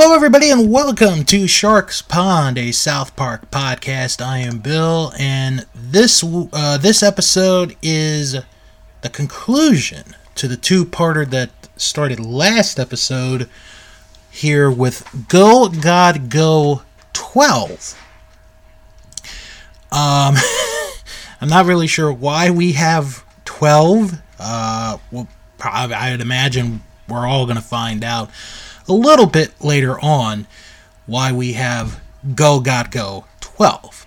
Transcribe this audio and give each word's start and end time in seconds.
Hello, 0.00 0.14
everybody, 0.14 0.48
and 0.48 0.70
welcome 0.70 1.24
to 1.24 1.48
Stark's 1.48 2.02
Pond, 2.02 2.56
a 2.56 2.70
South 2.70 3.16
Park 3.16 3.50
podcast. 3.50 4.24
I 4.24 4.38
am 4.38 4.58
Bill, 4.58 5.12
and 5.18 5.66
this 5.74 6.22
uh, 6.24 6.78
this 6.78 7.02
episode 7.02 7.74
is 7.82 8.36
the 9.00 9.08
conclusion 9.08 10.14
to 10.36 10.46
the 10.46 10.56
two-parter 10.56 11.28
that 11.30 11.50
started 11.76 12.20
last 12.20 12.78
episode. 12.78 13.50
Here 14.30 14.70
with 14.70 15.26
Go 15.28 15.68
God 15.68 16.30
Go 16.30 16.82
12. 17.14 18.00
Um, 19.90 20.36
I'm 21.40 21.48
not 21.48 21.66
really 21.66 21.88
sure 21.88 22.12
why 22.12 22.50
we 22.50 22.74
have 22.74 23.24
12. 23.46 24.22
Uh, 24.38 24.98
well, 25.10 25.26
I'd 25.60 26.20
imagine 26.20 26.82
we're 27.08 27.26
all 27.26 27.46
to 27.56 27.62
find 27.62 28.04
out 28.04 28.30
a 28.88 28.92
little 28.92 29.26
bit 29.26 29.52
later 29.62 29.98
on 30.00 30.46
why 31.06 31.32
we 31.32 31.54
have 31.54 32.00
Go 32.34 32.60
God 32.60 32.90
Go 32.90 33.24
12. 33.40 34.06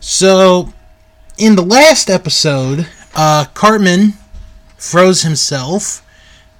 So, 0.00 0.72
in 1.36 1.56
the 1.56 1.62
last 1.62 2.08
episode, 2.10 2.86
uh, 3.14 3.46
Cartman 3.54 4.14
froze 4.76 5.22
himself 5.22 6.04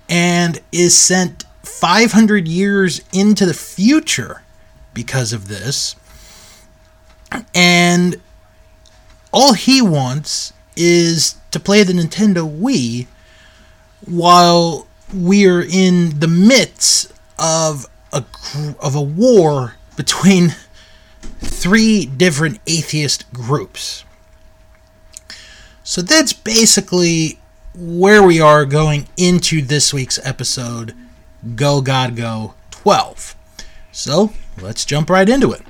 and 0.08 0.60
is 0.72 0.96
sent 0.96 1.44
500 1.62 2.48
years 2.48 3.00
into 3.12 3.46
the 3.46 3.54
future 3.54 4.42
because 4.94 5.32
of 5.32 5.48
this. 5.48 5.94
And 7.54 8.16
all 9.32 9.52
he 9.52 9.82
wants 9.82 10.52
is 10.76 11.36
to 11.50 11.60
play 11.60 11.82
the 11.82 11.92
Nintendo 11.92 12.48
Wii 12.48 13.06
while 14.06 14.86
we're 15.12 15.62
in 15.62 16.20
the 16.20 16.28
midst 16.28 17.12
of 17.38 17.86
a 18.12 18.24
of 18.80 18.94
a 18.94 19.02
war 19.02 19.74
between 19.96 20.54
three 21.38 22.06
different 22.06 22.60
atheist 22.66 23.30
groups. 23.32 24.04
So 25.82 26.02
that's 26.02 26.32
basically 26.32 27.38
where 27.74 28.22
we 28.22 28.40
are 28.40 28.64
going 28.64 29.08
into 29.16 29.62
this 29.62 29.92
week's 29.94 30.18
episode 30.26 30.94
Go 31.54 31.80
God 31.80 32.16
Go 32.16 32.54
12. 32.70 33.34
So, 33.92 34.32
let's 34.60 34.84
jump 34.84 35.10
right 35.10 35.28
into 35.28 35.52
it. 35.52 35.62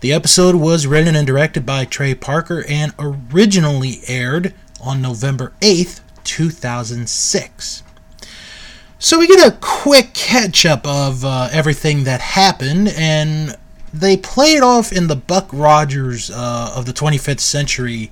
The 0.00 0.12
episode 0.12 0.54
was 0.54 0.86
written 0.86 1.16
and 1.16 1.26
directed 1.26 1.64
by 1.64 1.84
Trey 1.84 2.14
Parker 2.14 2.64
and 2.68 2.94
originally 2.98 4.00
aired 4.06 4.54
on 4.80 5.02
November 5.02 5.52
8th, 5.60 6.00
2006. 6.24 7.82
So 9.06 9.20
we 9.20 9.28
get 9.28 9.46
a 9.46 9.56
quick 9.60 10.14
catch 10.14 10.66
up 10.66 10.84
of 10.84 11.24
uh, 11.24 11.48
everything 11.52 12.02
that 12.02 12.20
happened, 12.20 12.88
and 12.88 13.56
they 13.94 14.16
play 14.16 14.54
it 14.54 14.64
off 14.64 14.90
in 14.90 15.06
the 15.06 15.14
Buck 15.14 15.48
Rogers 15.52 16.28
uh, 16.28 16.72
of 16.74 16.86
the 16.86 16.92
25th 16.92 17.38
century 17.38 18.10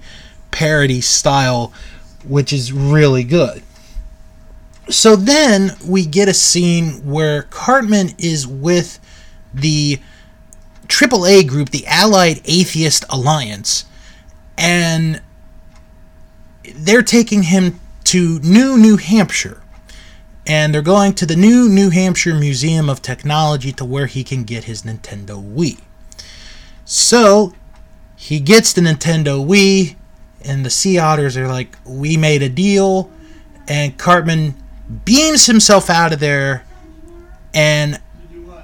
parody 0.53 1.01
style, 1.01 1.73
which 2.25 2.53
is 2.53 2.73
really 2.73 3.25
good. 3.25 3.65
So 4.89 5.17
then 5.17 5.73
we 5.85 6.07
get 6.07 6.29
a 6.29 6.33
scene 6.33 7.05
where 7.05 7.43
Cartman 7.43 8.11
is 8.17 8.47
with 8.47 9.01
the 9.53 9.99
AAA 10.87 11.49
group, 11.49 11.71
the 11.71 11.89
Allied 11.89 12.41
Atheist 12.45 13.05
Alliance, 13.11 13.85
and 14.57 15.21
they're 16.73 17.03
taking 17.03 17.43
him 17.43 17.81
to 18.05 18.39
New 18.39 18.79
New 18.79 18.97
Hampshire 18.97 19.64
and 20.47 20.75
they're 20.75 20.83
going 20.83 21.15
to 21.15 21.27
the 21.27 21.37
new 21.37 21.69
New 21.69 21.91
Hampshire 21.91 22.35
Museum 22.35 22.89
of 22.89 23.01
Technology 23.01 23.73
to 23.73 23.85
where 23.85 24.07
he 24.07 24.25
can 24.25 24.45
get 24.45 24.65
his 24.65 24.83
Nintendo 24.83 25.43
Wii. 25.43 25.81
So 26.85 27.55
he 28.17 28.41
gets 28.41 28.73
the 28.73 28.81
Nintendo 28.83 29.45
Wii, 29.45 29.97
and 30.45 30.65
the 30.65 30.71
Sea 30.71 30.99
Otters 30.99 31.37
are 31.37 31.49
like, 31.49 31.77
We 31.85 32.17
made 32.17 32.43
a 32.43 32.49
deal, 32.49 33.11
and 33.67 33.97
Cartman 33.97 34.55
beams 35.05 35.47
himself 35.47 35.89
out 35.89 36.13
of 36.13 36.21
there 36.21 36.67
and 37.55 38.01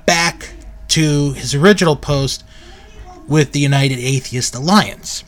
back 0.05 0.51
to 0.89 1.33
his 1.33 1.55
original 1.55 1.97
post 1.97 2.45
with 3.29 3.53
the 3.53 3.61
United 3.61 3.99
Atheist 3.99 4.55
Alliance. 4.55 5.25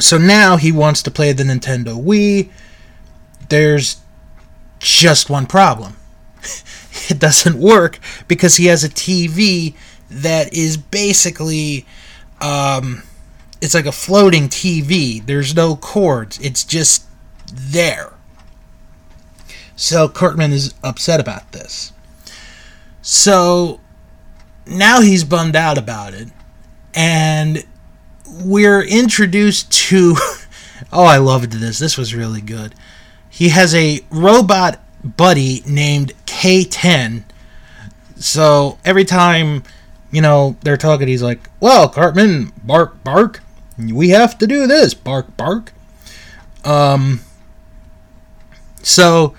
So 0.00 0.18
now 0.18 0.56
he 0.56 0.70
wants 0.70 1.02
to 1.04 1.10
play 1.10 1.32
the 1.32 1.44
Nintendo 1.44 2.02
Wii. 2.02 2.50
There's 3.48 3.98
just 4.78 5.30
one 5.30 5.46
problem. 5.46 5.96
it 7.08 7.18
doesn't 7.18 7.58
work 7.58 7.98
because 8.26 8.56
he 8.56 8.66
has 8.66 8.84
a 8.84 8.88
TV 8.88 9.74
that 10.10 10.52
is 10.52 10.76
basically 10.76 11.86
um, 12.40 13.02
it's 13.60 13.74
like 13.74 13.86
a 13.86 13.92
floating 13.92 14.48
TV. 14.48 15.24
There's 15.24 15.54
no 15.54 15.76
cords. 15.76 16.38
It's 16.40 16.64
just 16.64 17.04
there. 17.52 18.12
So 19.76 20.08
Cartman 20.08 20.52
is 20.52 20.74
upset 20.82 21.20
about 21.20 21.52
this. 21.52 21.92
So 23.02 23.80
now 24.66 25.00
he's 25.00 25.24
bummed 25.24 25.56
out 25.56 25.78
about 25.78 26.14
it. 26.14 26.28
And 26.94 27.64
we're 28.26 28.82
introduced 28.82 29.72
to. 29.72 30.16
oh, 30.92 31.04
I 31.04 31.18
loved 31.18 31.52
this. 31.52 31.78
This 31.78 31.96
was 31.96 32.14
really 32.14 32.40
good. 32.40 32.74
He 33.38 33.50
has 33.50 33.72
a 33.72 34.00
robot 34.10 34.80
buddy 35.04 35.62
named 35.64 36.12
K10. 36.26 37.22
So 38.16 38.80
every 38.84 39.04
time, 39.04 39.62
you 40.10 40.20
know, 40.20 40.56
they're 40.62 40.76
talking, 40.76 41.06
he's 41.06 41.22
like, 41.22 41.48
Well, 41.60 41.88
Cartman, 41.88 42.52
bark, 42.64 43.04
bark. 43.04 43.40
We 43.78 44.08
have 44.08 44.38
to 44.38 44.48
do 44.48 44.66
this, 44.66 44.92
bark, 44.92 45.36
bark. 45.36 45.72
Um, 46.64 47.20
so 48.82 49.36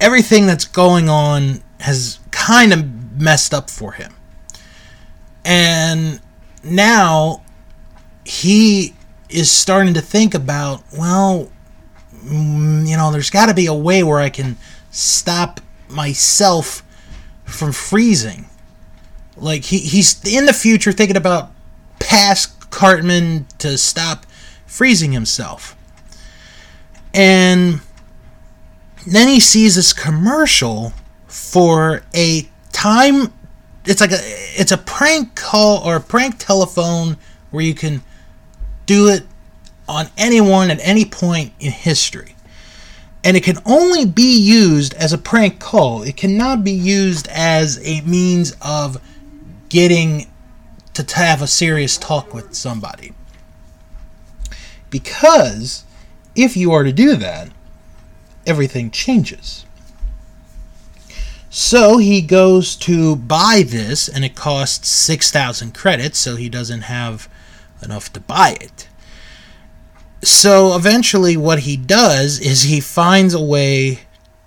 everything 0.00 0.46
that's 0.46 0.64
going 0.64 1.10
on 1.10 1.62
has 1.80 2.18
kind 2.30 2.72
of 2.72 3.20
messed 3.20 3.52
up 3.52 3.68
for 3.68 3.92
him. 3.92 4.14
And 5.44 6.18
now 6.64 7.42
he 8.24 8.94
is 9.28 9.50
starting 9.50 9.92
to 9.92 10.00
think 10.00 10.32
about, 10.32 10.82
well, 10.96 11.50
Mm, 12.26 12.88
you 12.88 12.96
know, 12.96 13.12
there's 13.12 13.30
got 13.30 13.46
to 13.46 13.54
be 13.54 13.66
a 13.66 13.74
way 13.74 14.02
where 14.02 14.18
I 14.18 14.30
can 14.30 14.56
stop 14.90 15.60
myself 15.88 16.82
from 17.44 17.72
freezing. 17.72 18.46
Like 19.36 19.64
he, 19.64 19.78
he's 19.78 20.22
in 20.24 20.46
the 20.46 20.52
future 20.52 20.92
thinking 20.92 21.16
about 21.16 21.52
past 22.00 22.70
Cartman 22.70 23.46
to 23.58 23.78
stop 23.78 24.26
freezing 24.66 25.12
himself. 25.12 25.76
And 27.14 27.80
then 29.06 29.28
he 29.28 29.40
sees 29.40 29.76
this 29.76 29.92
commercial 29.92 30.92
for 31.26 32.02
a 32.14 32.48
time 32.72 33.32
it's 33.86 34.00
like 34.00 34.12
a 34.12 34.18
it's 34.60 34.72
a 34.72 34.76
prank 34.76 35.34
call 35.34 35.78
or 35.86 35.96
a 35.96 36.00
prank 36.00 36.38
telephone 36.38 37.16
where 37.50 37.62
you 37.62 37.74
can 37.74 38.02
do 38.84 39.08
it 39.08 39.24
on 39.88 40.08
anyone 40.16 40.70
at 40.70 40.80
any 40.82 41.04
point 41.04 41.52
in 41.60 41.70
history. 41.70 42.34
And 43.22 43.36
it 43.36 43.42
can 43.42 43.58
only 43.64 44.04
be 44.04 44.38
used 44.38 44.94
as 44.94 45.12
a 45.12 45.18
prank 45.18 45.58
call. 45.58 46.02
It 46.02 46.16
cannot 46.16 46.62
be 46.62 46.72
used 46.72 47.26
as 47.28 47.80
a 47.84 48.00
means 48.02 48.56
of 48.62 49.00
getting 49.68 50.30
to 50.94 51.16
have 51.16 51.42
a 51.42 51.46
serious 51.46 51.98
talk 51.98 52.32
with 52.32 52.54
somebody. 52.54 53.12
Because 54.90 55.84
if 56.34 56.56
you 56.56 56.72
are 56.72 56.84
to 56.84 56.92
do 56.92 57.16
that, 57.16 57.50
everything 58.46 58.90
changes. 58.90 59.64
So 61.50 61.98
he 61.98 62.20
goes 62.20 62.76
to 62.76 63.16
buy 63.16 63.64
this, 63.66 64.08
and 64.08 64.24
it 64.24 64.36
costs 64.36 64.88
6,000 64.88 65.74
credits, 65.74 66.18
so 66.18 66.36
he 66.36 66.48
doesn't 66.48 66.82
have 66.82 67.28
enough 67.82 68.12
to 68.12 68.20
buy 68.20 68.56
it 68.60 68.88
so 70.26 70.74
eventually, 70.74 71.36
what 71.36 71.60
he 71.60 71.76
does 71.76 72.40
is 72.40 72.62
he 72.62 72.80
finds 72.80 73.32
a 73.32 73.40
way 73.40 74.00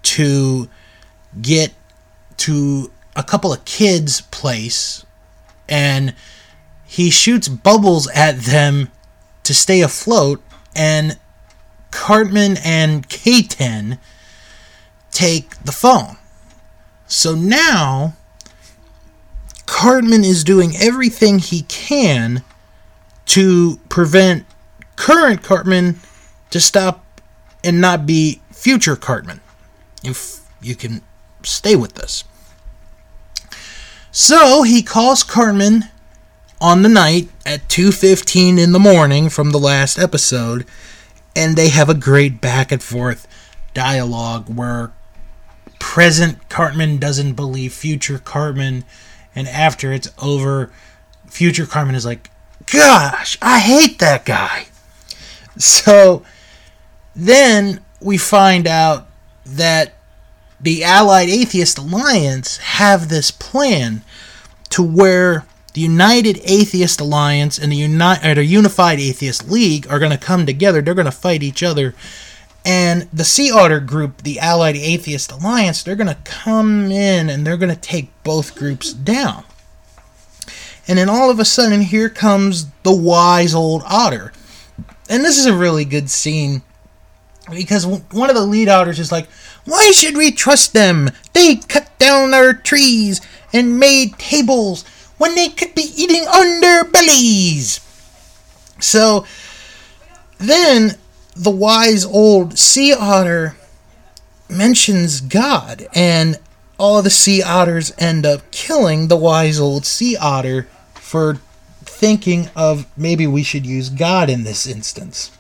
to 0.04 0.68
get 1.42 1.72
to 2.36 2.92
a 3.16 3.24
couple 3.24 3.54
of 3.54 3.64
kids' 3.64 4.20
place 4.20 5.06
and 5.70 6.14
he 6.86 7.10
shoots 7.10 7.48
bubbles 7.48 8.10
at 8.10 8.40
them 8.40 8.92
to 9.44 9.54
stay 9.54 9.80
afloat 9.80 10.44
and 10.76 11.18
Cartman 11.92 12.58
and 12.62 13.08
K10 13.08 14.00
take 15.12 15.58
the 15.64 15.72
phone. 15.72 16.18
So 17.08 17.36
now 17.36 18.16
Cartman 19.66 20.26
is 20.26 20.44
doing 20.44 20.76
everything 20.76 21.40
he 21.40 21.62
can 21.62 22.44
to 23.28 23.78
prevent 23.88 24.46
current 25.00 25.42
Cartman 25.42 25.98
to 26.50 26.60
stop 26.60 27.22
and 27.64 27.80
not 27.80 28.06
be 28.06 28.42
future 28.52 28.98
Cartman. 28.98 29.40
If 30.04 30.42
you 30.62 30.76
can 30.76 31.02
stay 31.42 31.76
with 31.76 31.94
this. 31.94 32.26
So 34.12 34.64
he 34.64 34.84
calls 34.84 35.24
Cartman 35.24 35.86
on 36.60 36.82
the 36.82 36.90
night 36.90 37.30
at 37.46 37.70
2:15 37.70 38.60
in 38.60 38.74
the 38.74 38.80
morning 38.80 39.30
from 39.30 39.52
the 39.52 39.60
last 39.60 39.98
episode 39.98 40.66
and 41.34 41.56
they 41.56 41.70
have 41.70 41.88
a 41.90 41.94
great 41.94 42.42
back 42.42 42.70
and 42.70 42.84
forth 42.84 43.26
dialogue 43.74 44.50
where 44.54 44.92
present 45.80 46.50
Cartman 46.50 46.98
doesn't 46.98 47.34
believe 47.34 47.72
future 47.72 48.20
Cartman 48.20 48.84
and 49.34 49.48
after 49.48 49.94
it's 49.94 50.10
over 50.18 50.72
future 51.26 51.66
Cartman 51.66 51.96
is 51.96 52.06
like 52.06 52.30
gosh 52.66 53.38
I 53.42 53.60
hate 53.60 54.00
that 54.00 54.26
guy 54.26 54.66
so 55.60 56.24
then 57.16 57.82
we 58.02 58.18
find 58.18 58.68
out 58.68 59.08
that 59.46 59.94
the 60.60 60.84
Allied 60.84 61.30
Atheist 61.30 61.78
Alliance 61.78 62.58
have 62.58 63.10
this 63.10 63.32
plan 63.32 64.04
to 64.70 64.84
where 64.84 65.46
the 65.74 65.82
United 65.82 66.40
Atheist 66.44 67.00
Alliance 67.00 67.58
and 67.58 67.72
the 67.72 67.78
Uni- 67.78 68.18
or 68.24 68.42
Unified 68.42 69.00
Atheist 69.00 69.50
League 69.50 69.88
are 69.90 70.00
going 70.00 70.12
to 70.12 70.18
come 70.18 70.46
together. 70.46 70.82
They're 70.82 70.94
going 70.94 71.06
to 71.06 71.12
fight 71.12 71.44
each 71.44 71.64
other. 71.64 71.94
And 72.66 73.08
the 73.14 73.24
Sea 73.24 73.52
Otter 73.52 73.80
group, 73.80 74.24
the 74.24 74.40
Allied 74.40 74.76
Atheist 74.76 75.32
Alliance, 75.32 75.82
they're 75.84 75.96
going 75.96 76.08
to 76.08 76.18
come 76.24 76.92
in 76.92 77.30
and 77.30 77.46
they're 77.46 77.58
going 77.58 77.74
to 77.74 77.80
take 77.80 78.12
both 78.24 78.56
groups 78.56 78.92
down. 78.92 79.44
And 80.88 80.98
then 80.98 81.08
all 81.08 81.30
of 81.30 81.40
a 81.40 81.46
sudden, 81.46 81.82
here 81.82 82.10
comes 82.10 82.68
the 82.84 82.96
wise 82.96 83.54
old 83.54 83.84
otter. 83.86 84.34
And 85.10 85.26
this 85.26 85.38
is 85.40 85.48
a 85.48 85.54
really 85.56 85.86
good 85.86 86.10
scene 86.10 86.62
because 87.50 87.86
one 87.86 88.30
of 88.30 88.36
the 88.36 88.46
lead 88.46 88.70
otters 88.70 89.00
is 89.00 89.12
like, 89.12 89.28
Why 89.66 89.92
should 89.92 90.16
we 90.16 90.32
trust 90.32 90.74
them? 90.74 91.10
They 91.34 91.56
cut 91.56 91.98
down 91.98 92.34
our 92.34 92.54
trees 92.54 93.20
and 93.52 93.80
made 93.80 94.18
tables 94.20 94.86
when 95.18 95.36
they 95.36 95.50
could 95.50 95.74
be 95.74 95.92
eating 95.96 96.24
on 96.24 96.62
their 96.62 96.84
bellies. 96.84 97.82
So 98.80 99.26
then 100.38 100.96
the 101.36 101.50
wise 101.50 102.06
old 102.06 102.58
sea 102.58 102.94
otter 102.94 103.56
mentions 104.50 105.22
God, 105.22 105.88
and 105.94 106.40
all 106.78 107.02
the 107.02 107.10
sea 107.10 107.44
otters 107.44 107.94
end 107.98 108.26
up 108.26 108.50
killing 108.52 109.08
the 109.08 109.18
wise 109.18 109.60
old 109.60 109.86
sea 109.86 110.16
otter 110.16 110.68
for 110.96 111.40
thinking 112.00 112.50
of 112.56 112.86
maybe 112.96 113.28
we 113.28 113.44
should 113.44 113.66
use 113.66 113.90
God 113.90 114.30
in 114.30 114.46
this 114.46 114.66
instance. 114.66 115.32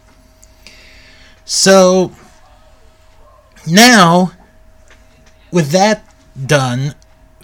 So 1.45 2.11
now, 3.65 4.33
with 5.51 5.71
that 5.71 6.03
done, 6.45 6.95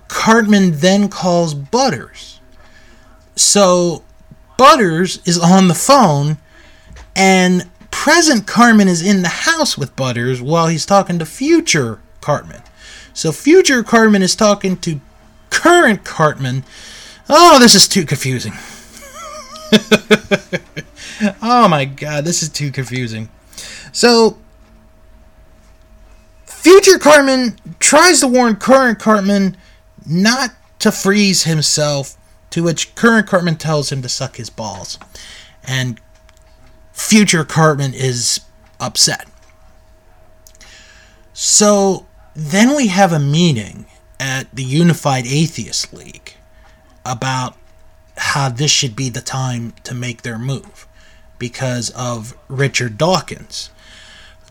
Cartman 0.10 0.80
then 0.80 1.08
calls 1.08 1.54
Butters. 1.54 2.42
So 3.38 4.04
Butters 4.58 5.22
is 5.26 5.40
on 5.40 5.70
the 5.70 5.74
phone, 5.74 6.38
and 7.16 7.70
present 7.92 8.46
Cartman 8.46 8.90
is 8.90 9.02
in 9.02 9.22
the 9.22 9.30
house 9.30 9.78
with 9.78 9.96
Butters 9.96 10.42
while 10.42 10.68
he's 10.68 10.86
talking 10.86 11.20
to 11.20 11.26
future 11.26 12.00
Cartman. 12.20 12.62
So 13.14 13.32
future 13.32 13.82
Cartman 13.82 14.22
is 14.24 14.36
talking 14.36 14.76
to 14.78 15.00
current 15.50 16.04
Cartman. 16.04 16.66
Oh, 17.30 17.60
this 17.60 17.76
is 17.76 17.88
too 17.88 18.06
confusing. 18.06 18.54
oh 21.42 21.68
my 21.68 21.86
god, 21.86 22.26
this 22.26 22.44
is 22.44 22.50
too 22.50 22.72
confusing. 22.72 23.30
So 23.92 24.38
future 26.46 26.98
Cartman 26.98 27.58
tries 27.80 28.20
to 28.22 28.28
warn 28.28 28.56
current 28.56 29.00
Cartman 29.00 29.56
not 30.08 30.52
to 30.80 30.92
freeze 30.92 31.44
himself, 31.44 32.18
to 32.50 32.64
which 32.64 32.96
current 32.96 33.28
Cartman 33.28 33.56
tells 33.56 33.92
him 33.92 34.02
to 34.02 34.10
suck 34.10 34.38
his 34.38 34.50
balls. 34.50 34.98
And 35.64 36.00
future 36.92 37.44
Cartman 37.44 37.94
is 37.94 38.42
upset. 38.80 39.28
So 41.34 42.06
then 42.36 42.76
we 42.76 42.88
have 42.88 43.12
a 43.12 43.20
meeting 43.20 43.86
at 44.20 44.54
the 44.56 44.64
Unified 44.64 45.26
Atheist 45.28 45.94
League 45.94 46.34
about 47.06 47.56
how 48.18 48.50
this 48.50 48.72
should 48.72 48.96
be 48.96 49.10
the 49.10 49.22
time 49.22 49.74
to 49.84 49.94
make 49.94 50.22
their 50.22 50.40
move 50.40 50.88
because 51.38 51.90
of 51.92 52.38
Richard 52.48 52.98
Dawkins, 52.98 53.70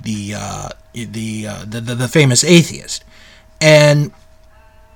the 0.02 0.34
uh, 0.36 0.68
the, 0.92 1.46
uh, 1.46 1.64
the, 1.66 1.80
the 1.80 1.94
the 1.94 2.08
famous 2.08 2.44
atheist, 2.44 3.04
and 3.60 4.12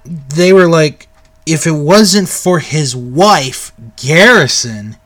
they 0.05 0.53
were 0.53 0.69
like, 0.69 1.09
if 1.47 1.67
it 1.67 1.73
wasn't 1.73 2.29
for 2.29 2.59
his 2.59 2.95
wife, 2.95 3.73
Garrison, 3.97 4.97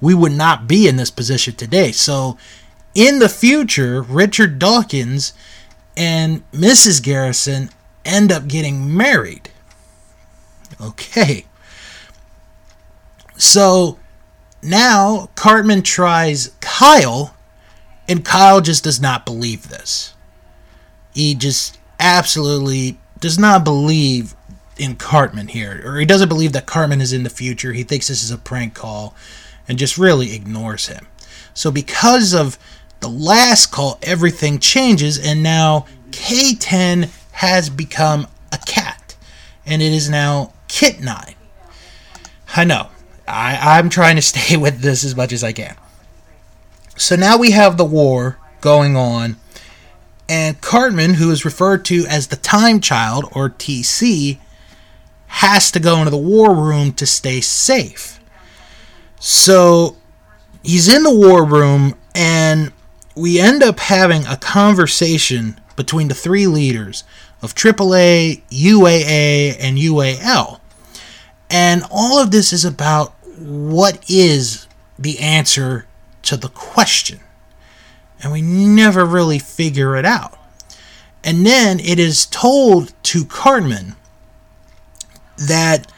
we 0.00 0.14
would 0.14 0.32
not 0.32 0.66
be 0.66 0.88
in 0.88 0.96
this 0.96 1.10
position 1.10 1.54
today. 1.54 1.92
So, 1.92 2.38
in 2.94 3.18
the 3.18 3.28
future, 3.28 4.02
Richard 4.02 4.58
Dawkins 4.58 5.32
and 5.96 6.50
Mrs. 6.52 7.02
Garrison 7.02 7.70
end 8.04 8.32
up 8.32 8.48
getting 8.48 8.96
married. 8.96 9.50
Okay. 10.80 11.44
So, 13.40 13.98
now 14.62 15.30
Cartman 15.34 15.80
tries 15.80 16.50
Kyle, 16.60 17.34
and 18.06 18.22
Kyle 18.22 18.60
just 18.60 18.84
does 18.84 19.00
not 19.00 19.24
believe 19.24 19.70
this. 19.70 20.12
He 21.14 21.34
just 21.34 21.78
absolutely 21.98 22.98
does 23.18 23.38
not 23.38 23.64
believe 23.64 24.34
in 24.76 24.96
Cartman 24.96 25.48
here, 25.48 25.80
or 25.86 25.98
he 25.98 26.04
doesn't 26.04 26.28
believe 26.28 26.52
that 26.52 26.66
Cartman 26.66 27.00
is 27.00 27.14
in 27.14 27.22
the 27.22 27.30
future. 27.30 27.72
He 27.72 27.82
thinks 27.82 28.08
this 28.08 28.22
is 28.22 28.30
a 28.30 28.36
prank 28.36 28.74
call 28.74 29.14
and 29.66 29.78
just 29.78 29.96
really 29.96 30.34
ignores 30.34 30.88
him. 30.88 31.06
So, 31.54 31.70
because 31.70 32.34
of 32.34 32.58
the 33.00 33.08
last 33.08 33.72
call, 33.72 33.98
everything 34.02 34.58
changes, 34.58 35.18
and 35.18 35.42
now 35.42 35.86
K10 36.10 37.08
has 37.32 37.70
become 37.70 38.26
a 38.52 38.58
cat, 38.66 39.16
and 39.64 39.80
it 39.80 39.94
is 39.94 40.10
now 40.10 40.52
Kit 40.68 41.00
9. 41.00 41.34
I 42.54 42.64
know. 42.64 42.90
I, 43.30 43.78
I'm 43.78 43.88
trying 43.88 44.16
to 44.16 44.22
stay 44.22 44.56
with 44.56 44.80
this 44.80 45.04
as 45.04 45.16
much 45.16 45.32
as 45.32 45.44
I 45.44 45.52
can. 45.52 45.76
So 46.96 47.16
now 47.16 47.38
we 47.38 47.52
have 47.52 47.76
the 47.76 47.84
war 47.84 48.38
going 48.60 48.96
on, 48.96 49.36
and 50.28 50.60
Cartman, 50.60 51.14
who 51.14 51.30
is 51.30 51.44
referred 51.44 51.84
to 51.86 52.04
as 52.06 52.26
the 52.26 52.36
Time 52.36 52.80
Child, 52.80 53.24
or 53.32 53.50
TC, 53.50 54.38
has 55.28 55.70
to 55.70 55.80
go 55.80 55.98
into 55.98 56.10
the 56.10 56.16
war 56.16 56.54
room 56.54 56.92
to 56.94 57.06
stay 57.06 57.40
safe. 57.40 58.20
So 59.18 59.96
he's 60.62 60.92
in 60.92 61.04
the 61.04 61.14
war 61.14 61.44
room, 61.44 61.94
and 62.14 62.72
we 63.14 63.40
end 63.40 63.62
up 63.62 63.80
having 63.80 64.26
a 64.26 64.36
conversation 64.36 65.58
between 65.76 66.08
the 66.08 66.14
three 66.14 66.46
leaders 66.46 67.04
of 67.42 67.54
AAA, 67.54 68.42
UAA, 68.50 69.56
and 69.58 69.78
UAL. 69.78 70.60
And 71.48 71.82
all 71.90 72.18
of 72.18 72.30
this 72.30 72.52
is 72.52 72.64
about 72.64 73.14
what 73.40 74.04
is 74.08 74.66
the 74.98 75.18
answer 75.18 75.86
to 76.22 76.36
the 76.36 76.48
question. 76.48 77.20
And 78.22 78.32
we 78.32 78.42
never 78.42 79.06
really 79.06 79.38
figure 79.38 79.96
it 79.96 80.04
out. 80.04 80.38
And 81.24 81.44
then 81.44 81.80
it 81.80 81.98
is 81.98 82.26
told 82.26 82.92
to 83.04 83.24
Cartman 83.24 83.96
that, 85.36 85.90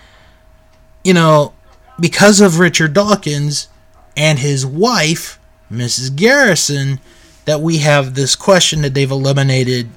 you 1.04 1.14
know, 1.14 1.52
because 1.98 2.40
of 2.40 2.58
Richard 2.58 2.92
Dawkins 2.92 3.68
and 4.16 4.38
his 4.38 4.64
wife, 4.64 5.38
Mrs. 5.70 6.14
Garrison, 6.14 7.00
that 7.44 7.60
we 7.60 7.78
have 7.78 8.14
this 8.14 8.36
question 8.36 8.82
that 8.82 8.94
they've 8.94 9.10
eliminated 9.10 9.88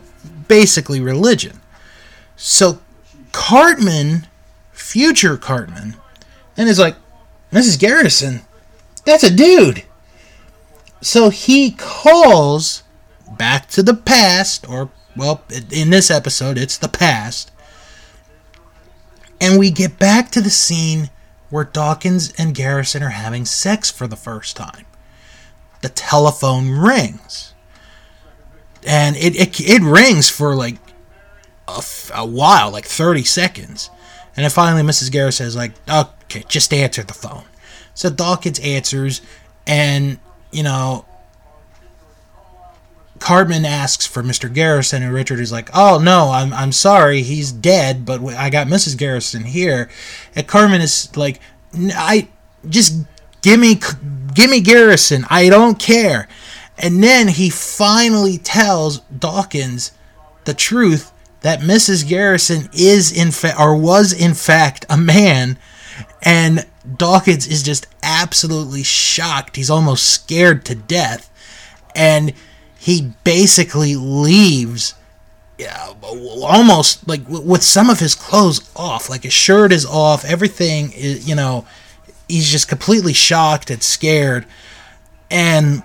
basically 0.48 1.00
religion. 1.00 1.62
So 2.36 2.80
Cartman, 3.32 4.28
future 4.72 5.38
Cartman, 5.38 5.96
and 6.58 6.70
is 6.70 6.80
like, 6.80 6.96
Mrs. 7.52 7.80
Garrison, 7.80 8.42
that's 9.06 9.24
a 9.24 9.34
dude. 9.34 9.84
So 11.02 11.30
he 11.30 11.72
calls 11.72 12.84
back 13.38 13.70
to 13.70 13.84
the 13.84 13.94
past, 13.94 14.68
or, 14.68 14.90
well, 15.16 15.44
in 15.72 15.90
this 15.90 16.10
episode, 16.10 16.58
it's 16.58 16.78
the 16.78 16.90
past, 16.90 17.52
and 19.40 19.60
we 19.60 19.70
get 19.70 20.00
back 20.00 20.32
to 20.32 20.42
the 20.42 20.50
scene 20.50 21.10
where 21.50 21.64
Dawkins 21.64 22.34
and 22.38 22.56
Garrison 22.56 23.04
are 23.04 23.10
having 23.10 23.46
sex 23.46 23.92
for 23.92 24.08
the 24.08 24.16
first 24.16 24.56
time. 24.56 24.86
The 25.82 25.90
telephone 25.90 26.72
rings. 26.72 27.54
And 28.88 29.16
it, 29.16 29.36
it, 29.36 29.60
it 29.60 29.82
rings 29.82 30.30
for 30.30 30.56
like 30.56 30.78
a, 31.68 31.84
a 32.14 32.25
while, 32.25 32.72
like 32.72 32.86
30 32.86 33.24
seconds. 33.24 33.90
And 34.36 34.44
then 34.44 34.52
finally, 34.52 34.84
Mrs. 34.84 35.12
Garrison 35.12 35.46
is 35.46 35.56
like, 35.56 35.74
oh, 35.88 36.14
okay, 36.25 36.44
just 36.48 36.74
answer 36.74 37.03
the 37.03 37.13
phone. 37.13 37.46
So 37.94 38.10
Dawkins 38.10 38.60
answers, 38.60 39.22
and, 39.65 40.20
you 40.51 40.63
know, 40.63 41.05
Cartman 43.20 43.65
asks 43.65 44.05
for 44.05 44.22
Mr. 44.22 44.53
Garrison, 44.53 45.01
and 45.01 45.13
Richard 45.13 45.39
is 45.39 45.51
like, 45.51 45.70
"Oh 45.74 45.98
no, 45.98 46.32
I'm 46.32 46.53
I'm 46.53 46.72
sorry, 46.72 47.22
he's 47.22 47.51
dead, 47.51 48.05
but 48.05 48.22
I 48.24 48.50
got 48.50 48.67
Mrs. 48.67 48.98
Garrison 48.98 49.46
here." 49.46 49.89
And 50.36 50.46
Cartman 50.46 50.82
is 50.82 51.10
like, 51.15 51.39
"I 51.74 52.27
just 52.67 52.94
give 53.41 53.60
me 53.60 53.79
give 54.34 54.50
me 54.50 54.60
Garrison. 54.60 55.25
I 55.29 55.50
don't 55.50 55.79
care." 55.79 56.27
And 56.77 57.01
then 57.01 57.29
he 57.29 57.50
finally 57.50 58.38
tells 58.38 59.00
Dawkins 59.17 59.91
the 60.44 60.53
truth 60.53 61.12
that 61.41 61.62
Mrs. 61.62 62.08
Garrison 62.08 62.70
is 62.74 63.12
in 63.12 63.32
fact 63.32 63.60
or 63.60 63.75
was 63.75 64.12
in 64.12 64.34
fact 64.34 64.86
a 64.89 64.98
man, 64.98 65.58
and 66.25 66.65
Dawkins 66.98 67.48
is 67.48 67.63
just 67.63 67.88
absolutely 68.03 68.84
shocked. 68.84 69.55
He's 69.55 69.70
almost 69.70 70.10
scared 70.10 70.65
to 70.65 70.75
death, 70.75 71.32
and 71.96 72.34
he 72.77 73.13
basically 73.24 73.96
leaves 73.96 74.96
yeah, 75.58 75.94
almost 76.01 77.08
like 77.08 77.22
with 77.27 77.63
some 77.63 77.89
of 77.89 78.00
his 78.00 78.13
clothes 78.13 78.70
off, 78.75 79.10
like 79.10 79.24
his 79.24 79.34
shirt 79.34 79.72
is 79.72 79.86
off, 79.86 80.25
everything 80.25 80.91
is, 80.91 81.27
you 81.27 81.36
know, 81.36 81.65
he's 82.27 82.51
just 82.51 82.67
completely 82.67 83.13
shocked 83.13 83.70
and 83.70 83.82
scared. 83.82 84.46
And 85.32 85.82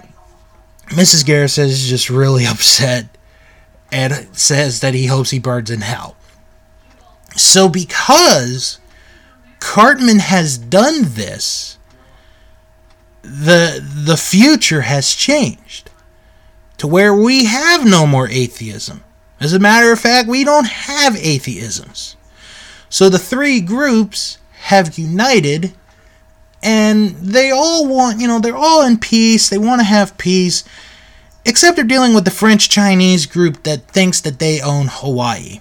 Mrs. 0.88 1.24
Garrison 1.24 1.66
is 1.66 1.88
just 1.88 2.10
really 2.10 2.46
upset 2.48 3.16
and 3.92 4.28
says 4.36 4.80
that 4.80 4.94
he 4.94 5.06
hopes 5.06 5.30
he 5.30 5.38
burns 5.38 5.70
in 5.70 5.82
hell. 5.82 6.16
So, 7.36 7.68
because 7.68 8.79
Cartman 9.60 10.18
has 10.18 10.58
done 10.58 11.02
this, 11.04 11.78
the 13.22 13.80
the 13.82 14.16
future 14.16 14.82
has 14.82 15.14
changed 15.14 15.90
to 16.78 16.86
where 16.86 17.14
we 17.14 17.44
have 17.44 17.84
no 17.84 18.06
more 18.06 18.28
atheism. 18.28 19.04
As 19.38 19.52
a 19.52 19.58
matter 19.58 19.92
of 19.92 20.00
fact, 20.00 20.28
we 20.28 20.44
don't 20.44 20.66
have 20.66 21.14
atheisms. 21.14 22.16
So 22.88 23.08
the 23.08 23.18
three 23.18 23.60
groups 23.60 24.38
have 24.62 24.98
united 24.98 25.72
and 26.62 27.10
they 27.16 27.50
all 27.50 27.86
want, 27.86 28.20
you 28.20 28.26
know, 28.26 28.38
they're 28.38 28.56
all 28.56 28.84
in 28.84 28.98
peace. 28.98 29.48
They 29.48 29.58
want 29.58 29.80
to 29.80 29.86
have 29.86 30.18
peace. 30.18 30.64
Except 31.44 31.76
they're 31.76 31.84
dealing 31.84 32.12
with 32.12 32.24
the 32.24 32.30
French 32.30 32.68
Chinese 32.68 33.24
group 33.24 33.62
that 33.62 33.88
thinks 33.88 34.20
that 34.20 34.38
they 34.38 34.60
own 34.60 34.88
Hawaii. 34.90 35.60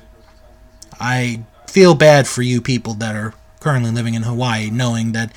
I 0.99 1.43
feel 1.67 1.95
bad 1.95 2.27
for 2.27 2.41
you 2.41 2.61
people 2.61 2.95
that 2.95 3.15
are 3.15 3.33
currently 3.59 3.91
living 3.91 4.13
in 4.13 4.23
Hawaii, 4.23 4.69
knowing 4.69 5.11
that 5.13 5.31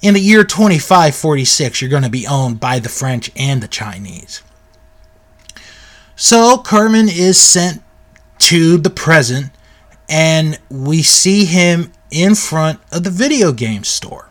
in 0.00 0.14
the 0.14 0.20
year 0.20 0.44
2546 0.44 1.80
you're 1.80 1.90
going 1.90 2.02
to 2.02 2.10
be 2.10 2.26
owned 2.26 2.60
by 2.60 2.78
the 2.78 2.88
French 2.88 3.30
and 3.36 3.62
the 3.62 3.68
Chinese. 3.68 4.42
So 6.16 6.58
Cartman 6.58 7.08
is 7.08 7.40
sent 7.40 7.82
to 8.38 8.78
the 8.78 8.90
present, 8.90 9.50
and 10.08 10.58
we 10.70 11.02
see 11.02 11.44
him 11.44 11.92
in 12.10 12.34
front 12.34 12.80
of 12.90 13.04
the 13.04 13.10
video 13.10 13.52
game 13.52 13.84
store. 13.84 14.28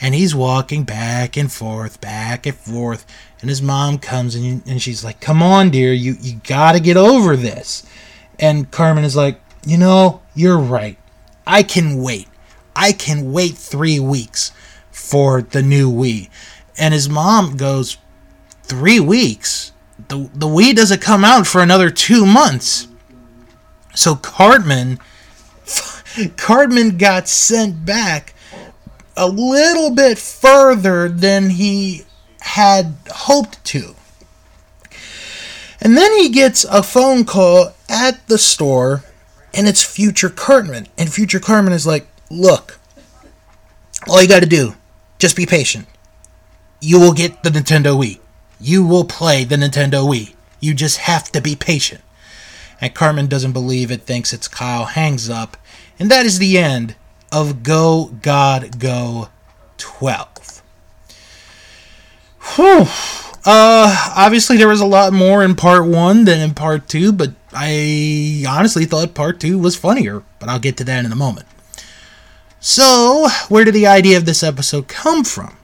And 0.00 0.14
he's 0.14 0.34
walking 0.34 0.84
back 0.84 1.36
and 1.36 1.52
forth, 1.52 2.00
back 2.00 2.46
and 2.46 2.56
forth. 2.56 3.04
And 3.40 3.50
his 3.50 3.60
mom 3.60 3.98
comes 3.98 4.34
and, 4.34 4.66
and 4.66 4.80
she's 4.80 5.04
like, 5.04 5.20
Come 5.20 5.42
on, 5.42 5.70
dear, 5.70 5.92
you, 5.92 6.16
you 6.20 6.40
gotta 6.42 6.80
get 6.80 6.96
over 6.96 7.36
this. 7.36 7.86
And 8.38 8.70
Cartman 8.70 9.04
is 9.04 9.14
like, 9.14 9.40
You 9.64 9.76
know, 9.76 10.22
you're 10.34 10.58
right. 10.58 10.96
I 11.46 11.62
can 11.62 12.02
wait. 12.02 12.28
I 12.74 12.92
can 12.92 13.32
wait 13.32 13.54
three 13.56 14.00
weeks 14.00 14.52
for 14.90 15.42
the 15.42 15.62
new 15.62 15.90
Wii. 15.90 16.28
And 16.78 16.94
his 16.94 17.08
mom 17.08 17.56
goes, 17.56 17.98
Three 18.62 19.00
weeks? 19.00 19.72
the 20.08 20.30
the 20.34 20.46
Wii 20.46 20.74
doesn't 20.74 21.00
come 21.00 21.24
out 21.24 21.46
for 21.46 21.60
another 21.62 21.90
two 21.90 22.26
months. 22.26 22.88
So 23.94 24.14
Cartman, 24.14 24.98
Cartman 26.36 26.96
got 26.96 27.28
sent 27.28 27.84
back 27.84 28.34
a 29.16 29.28
little 29.28 29.90
bit 29.90 30.18
further 30.18 31.08
than 31.08 31.50
he 31.50 32.04
had 32.40 32.94
hoped 33.08 33.62
to. 33.66 33.94
And 35.82 35.96
then 35.96 36.12
he 36.18 36.28
gets 36.28 36.64
a 36.64 36.82
phone 36.82 37.24
call 37.24 37.72
at 37.88 38.26
the 38.28 38.38
store, 38.38 39.02
and 39.54 39.66
it's 39.66 39.82
Future 39.82 40.28
Cartman. 40.28 40.86
And 40.98 41.12
Future 41.12 41.40
Cartman 41.40 41.72
is 41.72 41.86
like, 41.86 42.06
Look, 42.30 42.78
all 44.08 44.22
you 44.22 44.28
got 44.28 44.40
to 44.40 44.48
do, 44.48 44.74
just 45.18 45.36
be 45.36 45.46
patient. 45.46 45.86
You 46.80 46.98
will 46.98 47.12
get 47.12 47.42
the 47.42 47.50
Nintendo 47.50 47.98
Wii 47.98 48.20
you 48.60 48.84
will 48.84 49.04
play 49.04 49.44
the 49.44 49.56
Nintendo 49.56 50.06
Wii. 50.06 50.34
You 50.60 50.74
just 50.74 50.98
have 50.98 51.32
to 51.32 51.40
be 51.40 51.56
patient. 51.56 52.02
And 52.80 52.94
Cartman 52.94 53.26
doesn't 53.26 53.52
believe 53.52 53.90
it, 53.90 54.02
thinks 54.02 54.32
it's 54.32 54.48
Kyle, 54.48 54.84
hangs 54.84 55.30
up. 55.30 55.56
And 55.98 56.10
that 56.10 56.26
is 56.26 56.38
the 56.38 56.58
end 56.58 56.94
of 57.32 57.62
Go 57.62 58.10
God 58.22 58.78
Go 58.78 59.28
12. 59.78 60.62
Whew. 62.56 62.86
Uh, 63.46 64.12
obviously 64.16 64.58
there 64.58 64.68
was 64.68 64.82
a 64.82 64.86
lot 64.86 65.14
more 65.14 65.42
in 65.42 65.54
part 65.54 65.86
one 65.86 66.24
than 66.24 66.40
in 66.40 66.52
part 66.52 66.88
two, 66.88 67.12
but 67.12 67.32
I 67.52 68.44
honestly 68.46 68.84
thought 68.84 69.14
part 69.14 69.40
two 69.40 69.58
was 69.58 69.76
funnier, 69.76 70.22
but 70.38 70.50
I'll 70.50 70.58
get 70.58 70.76
to 70.78 70.84
that 70.84 71.04
in 71.04 71.12
a 71.12 71.16
moment. 71.16 71.46
So, 72.62 73.28
where 73.48 73.64
did 73.64 73.74
the 73.74 73.86
idea 73.86 74.18
of 74.18 74.26
this 74.26 74.42
episode 74.42 74.86
come 74.86 75.24
from? 75.24 75.56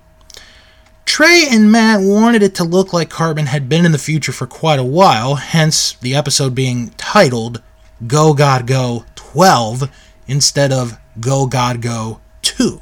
Trey 1.04 1.44
and 1.48 1.70
Matt 1.70 2.00
wanted 2.00 2.42
it 2.42 2.54
to 2.54 2.64
look 2.64 2.94
like 2.94 3.10
Cartman 3.10 3.46
had 3.46 3.68
been 3.68 3.84
in 3.84 3.92
the 3.92 3.98
future 3.98 4.32
for 4.32 4.46
quite 4.46 4.78
a 4.78 4.84
while, 4.84 5.34
hence 5.34 5.92
the 5.92 6.14
episode 6.14 6.54
being 6.54 6.90
titled 6.96 7.62
Go 8.06 8.32
God 8.32 8.66
Go 8.66 9.04
12 9.14 9.90
instead 10.26 10.72
of 10.72 10.98
Go 11.20 11.46
God 11.46 11.82
Go 11.82 12.20
2. 12.40 12.80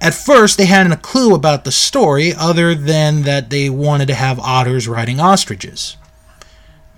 At 0.00 0.12
first, 0.12 0.58
they 0.58 0.66
hadn't 0.66 0.92
a 0.92 0.96
clue 0.96 1.36
about 1.36 1.64
the 1.64 1.72
story 1.72 2.34
other 2.34 2.74
than 2.74 3.22
that 3.22 3.48
they 3.48 3.70
wanted 3.70 4.08
to 4.08 4.14
have 4.14 4.40
otters 4.40 4.88
riding 4.88 5.20
ostriches. 5.20 5.96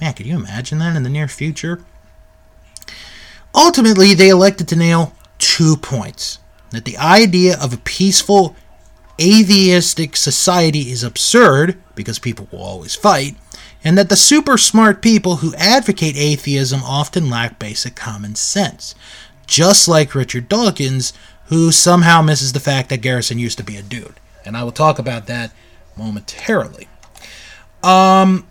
Man, 0.00 0.14
could 0.14 0.26
you 0.26 0.34
imagine 0.34 0.78
that 0.78 0.96
in 0.96 1.02
the 1.02 1.10
near 1.10 1.28
future? 1.28 1.84
Ultimately, 3.54 4.12
they 4.12 4.28
elected 4.28 4.66
to 4.68 4.76
nail 4.76 5.14
two 5.56 5.74
points 5.74 6.38
that 6.68 6.84
the 6.84 6.98
idea 6.98 7.56
of 7.58 7.72
a 7.72 7.78
peaceful 7.78 8.54
atheistic 9.18 10.14
society 10.14 10.90
is 10.90 11.02
absurd 11.02 11.82
because 11.94 12.18
people 12.18 12.46
will 12.52 12.60
always 12.60 12.94
fight, 12.94 13.36
and 13.82 13.96
that 13.96 14.10
the 14.10 14.16
super 14.16 14.58
smart 14.58 15.00
people 15.00 15.36
who 15.36 15.54
advocate 15.54 16.14
atheism 16.14 16.82
often 16.82 17.30
lack 17.30 17.58
basic 17.58 17.96
common 17.96 18.34
sense. 18.34 18.94
Just 19.46 19.88
like 19.88 20.14
Richard 20.14 20.46
Dawkins, 20.50 21.14
who 21.46 21.72
somehow 21.72 22.20
misses 22.20 22.52
the 22.52 22.60
fact 22.60 22.90
that 22.90 23.00
Garrison 23.00 23.38
used 23.38 23.56
to 23.56 23.64
be 23.64 23.78
a 23.78 23.82
dude. 23.82 24.20
And 24.44 24.58
I 24.58 24.62
will 24.62 24.72
talk 24.72 24.98
about 24.98 25.26
that 25.28 25.52
momentarily. 25.96 26.86
Um, 27.82 28.46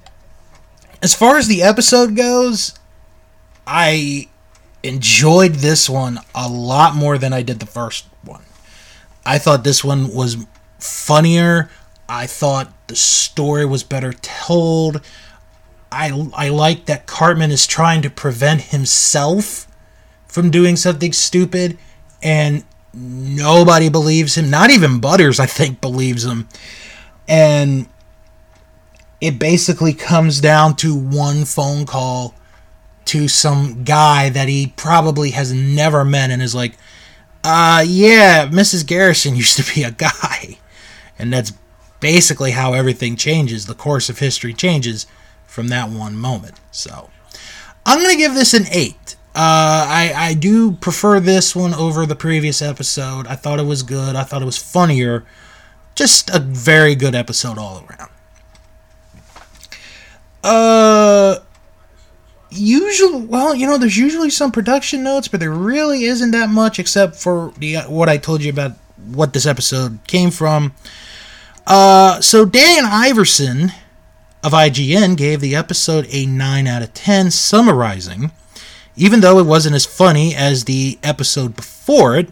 as 1.03 1.13
far 1.13 1.37
as 1.37 1.45
the 1.45 1.61
episode 1.61 2.15
goes, 2.15 2.73
I 3.67 4.29
enjoyed 4.85 5.55
this 5.55 5.89
one 5.89 6.19
a 6.33 6.47
lot 6.47 6.95
more 6.95 7.17
than 7.17 7.33
I 7.33 7.41
did 7.41 7.59
the 7.59 7.65
first 7.65 8.05
one. 8.23 8.43
I 9.25 9.37
thought 9.37 9.63
this 9.63 9.83
one 9.83 10.13
was 10.13 10.45
funnier. 10.79 11.69
I 12.07 12.27
thought 12.27 12.71
the 12.87 12.95
story 12.95 13.65
was 13.65 13.83
better 13.83 14.13
told. 14.13 15.01
I, 15.91 16.29
I 16.35 16.49
like 16.49 16.85
that 16.85 17.07
Cartman 17.07 17.51
is 17.51 17.65
trying 17.65 18.01
to 18.03 18.09
prevent 18.09 18.61
himself 18.61 19.67
from 20.27 20.51
doing 20.51 20.75
something 20.75 21.13
stupid, 21.13 21.77
and 22.21 22.63
nobody 22.93 23.89
believes 23.89 24.37
him. 24.37 24.49
Not 24.49 24.69
even 24.69 24.99
Butters, 24.99 25.39
I 25.39 25.45
think, 25.45 25.81
believes 25.81 26.25
him. 26.25 26.47
And 27.27 27.87
it 29.21 29.39
basically 29.39 29.93
comes 29.93 30.41
down 30.41 30.75
to 30.77 30.95
one 30.95 31.45
phone 31.45 31.85
call 31.85 32.35
to 33.05 33.27
some 33.27 33.83
guy 33.83 34.29
that 34.29 34.47
he 34.47 34.73
probably 34.75 35.31
has 35.31 35.53
never 35.53 36.03
met 36.03 36.31
and 36.31 36.41
is 36.41 36.55
like, 36.55 36.75
uh, 37.43 37.83
yeah, 37.87 38.47
Mrs. 38.47 38.85
Garrison 38.85 39.35
used 39.35 39.57
to 39.57 39.73
be 39.73 39.83
a 39.83 39.91
guy. 39.91 40.57
And 41.17 41.31
that's 41.31 41.53
basically 41.99 42.51
how 42.51 42.73
everything 42.73 43.15
changes. 43.15 43.65
The 43.65 43.75
course 43.75 44.09
of 44.09 44.19
history 44.19 44.53
changes 44.53 45.07
from 45.45 45.67
that 45.69 45.89
one 45.89 46.17
moment. 46.17 46.59
So 46.71 47.09
I'm 47.85 47.99
going 47.99 48.11
to 48.11 48.17
give 48.17 48.33
this 48.33 48.53
an 48.53 48.65
8. 48.69 49.15
Uh, 49.35 49.85
I, 49.89 50.13
I 50.15 50.33
do 50.33 50.71
prefer 50.71 51.19
this 51.19 51.55
one 51.55 51.73
over 51.73 52.05
the 52.05 52.15
previous 52.15 52.61
episode. 52.61 53.27
I 53.27 53.35
thought 53.35 53.59
it 53.59 53.65
was 53.65 53.83
good. 53.83 54.15
I 54.15 54.23
thought 54.23 54.41
it 54.41 54.45
was 54.45 54.57
funnier. 54.57 55.25
Just 55.93 56.29
a 56.33 56.39
very 56.39 56.95
good 56.95 57.15
episode 57.15 57.57
all 57.57 57.85
around. 57.85 58.09
Uh, 60.43 61.39
usually, 62.57 63.25
well, 63.25 63.53
you 63.55 63.67
know, 63.67 63.77
there's 63.77 63.97
usually 63.97 64.29
some 64.29 64.51
production 64.51 65.03
notes, 65.03 65.27
but 65.27 65.39
there 65.39 65.51
really 65.51 66.05
isn't 66.05 66.31
that 66.31 66.49
much 66.49 66.79
except 66.79 67.15
for 67.15 67.53
the 67.57 67.77
what 67.87 68.09
I 68.09 68.17
told 68.17 68.43
you 68.43 68.51
about 68.51 68.73
what 68.97 69.33
this 69.33 69.45
episode 69.45 69.99
came 70.07 70.31
from. 70.31 70.73
Uh, 71.67 72.21
so 72.21 72.45
dan 72.45 72.85
Iverson 72.85 73.71
of 74.43 74.53
IGN 74.53 75.17
gave 75.17 75.41
the 75.41 75.55
episode 75.55 76.07
a 76.09 76.25
9 76.25 76.67
out 76.67 76.83
of 76.83 76.93
10, 76.93 77.31
summarizing, 77.31 78.31
even 78.95 79.21
though 79.21 79.39
it 79.39 79.45
wasn't 79.45 79.75
as 79.75 79.85
funny 79.85 80.35
as 80.35 80.65
the 80.65 80.99
episode 81.01 81.55
before 81.55 82.15
it, 82.17 82.29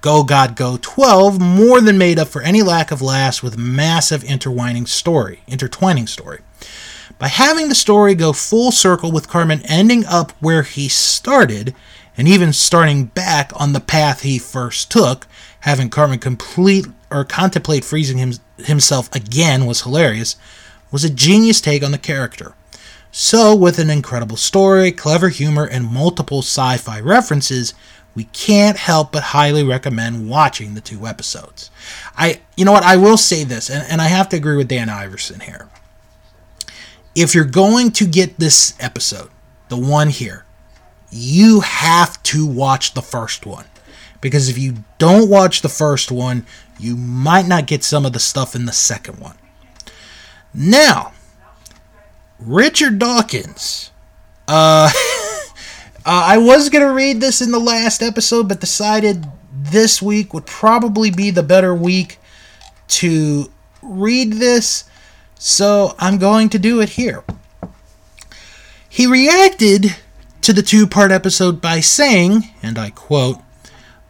Go 0.00 0.22
God 0.22 0.54
Go 0.54 0.78
12 0.80 1.40
more 1.40 1.80
than 1.80 1.98
made 1.98 2.18
up 2.20 2.28
for 2.28 2.40
any 2.40 2.62
lack 2.62 2.92
of 2.92 3.02
laughs 3.02 3.42
with 3.42 3.58
massive 3.58 4.22
intertwining 4.22 4.86
story, 4.86 5.40
intertwining 5.48 6.06
story. 6.06 6.40
By 7.18 7.28
having 7.28 7.68
the 7.68 7.74
story 7.74 8.14
go 8.14 8.32
full 8.34 8.70
circle 8.70 9.10
with 9.10 9.28
Cartman 9.28 9.62
ending 9.64 10.04
up 10.04 10.32
where 10.32 10.62
he 10.62 10.88
started, 10.88 11.74
and 12.16 12.28
even 12.28 12.52
starting 12.52 13.06
back 13.06 13.52
on 13.56 13.72
the 13.72 13.80
path 13.80 14.20
he 14.20 14.38
first 14.38 14.90
took, 14.90 15.26
having 15.60 15.88
Cartman 15.88 16.18
complete 16.18 16.86
or 17.10 17.24
contemplate 17.24 17.84
freezing 17.84 18.18
him, 18.18 18.34
himself 18.58 19.14
again 19.14 19.64
was 19.64 19.82
hilarious, 19.82 20.36
was 20.92 21.04
a 21.04 21.10
genius 21.10 21.60
take 21.60 21.82
on 21.82 21.90
the 21.90 21.98
character. 21.98 22.54
So, 23.10 23.56
with 23.56 23.78
an 23.78 23.88
incredible 23.88 24.36
story, 24.36 24.92
clever 24.92 25.30
humor, 25.30 25.64
and 25.64 25.90
multiple 25.90 26.40
sci 26.40 26.76
fi 26.76 27.00
references, 27.00 27.72
we 28.14 28.24
can't 28.24 28.76
help 28.76 29.12
but 29.12 29.22
highly 29.22 29.62
recommend 29.62 30.28
watching 30.28 30.74
the 30.74 30.82
two 30.82 31.06
episodes. 31.06 31.70
I, 32.14 32.40
you 32.58 32.66
know 32.66 32.72
what, 32.72 32.82
I 32.82 32.96
will 32.96 33.16
say 33.16 33.42
this, 33.42 33.70
and, 33.70 33.86
and 33.88 34.02
I 34.02 34.08
have 34.08 34.28
to 34.30 34.36
agree 34.36 34.56
with 34.56 34.68
Dan 34.68 34.90
Iverson 34.90 35.40
here. 35.40 35.70
If 37.16 37.34
you're 37.34 37.44
going 37.44 37.92
to 37.92 38.06
get 38.06 38.38
this 38.38 38.74
episode, 38.78 39.30
the 39.70 39.76
one 39.78 40.10
here, 40.10 40.44
you 41.10 41.60
have 41.60 42.22
to 42.24 42.46
watch 42.46 42.92
the 42.92 43.00
first 43.00 43.46
one. 43.46 43.64
Because 44.20 44.48
if 44.50 44.58
you 44.58 44.84
don't 44.98 45.30
watch 45.30 45.62
the 45.62 45.68
first 45.70 46.12
one, 46.12 46.46
you 46.78 46.94
might 46.94 47.46
not 47.46 47.66
get 47.66 47.82
some 47.82 48.04
of 48.04 48.12
the 48.12 48.20
stuff 48.20 48.54
in 48.54 48.66
the 48.66 48.72
second 48.72 49.18
one. 49.18 49.36
Now, 50.52 51.12
Richard 52.38 52.98
Dawkins. 52.98 53.92
Uh, 54.46 54.90
uh, 54.92 55.50
I 56.04 56.36
was 56.36 56.68
going 56.68 56.86
to 56.86 56.92
read 56.92 57.20
this 57.20 57.40
in 57.40 57.50
the 57.50 57.58
last 57.58 58.02
episode, 58.02 58.48
but 58.48 58.60
decided 58.60 59.26
this 59.52 60.02
week 60.02 60.34
would 60.34 60.46
probably 60.46 61.10
be 61.10 61.30
the 61.30 61.42
better 61.42 61.74
week 61.74 62.18
to 62.88 63.50
read 63.82 64.34
this. 64.34 64.84
So 65.38 65.94
I'm 65.98 66.18
going 66.18 66.48
to 66.50 66.58
do 66.58 66.80
it 66.80 66.90
here. 66.90 67.24
He 68.88 69.06
reacted 69.06 69.96
to 70.40 70.52
the 70.52 70.62
two 70.62 70.86
part 70.86 71.10
episode 71.10 71.60
by 71.60 71.80
saying, 71.80 72.44
and 72.62 72.78
I 72.78 72.90
quote, 72.90 73.38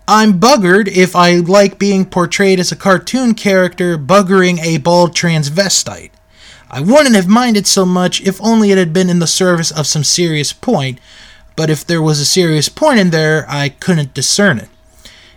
I'm 0.08 0.38
buggered 0.38 0.86
if 0.86 1.16
I 1.16 1.36
like 1.36 1.78
being 1.78 2.04
portrayed 2.04 2.60
as 2.60 2.70
a 2.70 2.76
cartoon 2.76 3.34
character 3.34 3.98
buggering 3.98 4.60
a 4.60 4.78
bald 4.78 5.16
transvestite. 5.16 6.10
I 6.70 6.80
wouldn't 6.80 7.16
have 7.16 7.26
minded 7.26 7.66
so 7.66 7.84
much 7.84 8.20
if 8.20 8.40
only 8.40 8.70
it 8.70 8.78
had 8.78 8.92
been 8.92 9.10
in 9.10 9.18
the 9.18 9.26
service 9.26 9.72
of 9.72 9.86
some 9.86 10.04
serious 10.04 10.52
point, 10.52 11.00
but 11.56 11.70
if 11.70 11.84
there 11.84 12.02
was 12.02 12.20
a 12.20 12.24
serious 12.24 12.68
point 12.68 13.00
in 13.00 13.10
there, 13.10 13.46
I 13.48 13.70
couldn't 13.70 14.14
discern 14.14 14.58
it. 14.58 14.68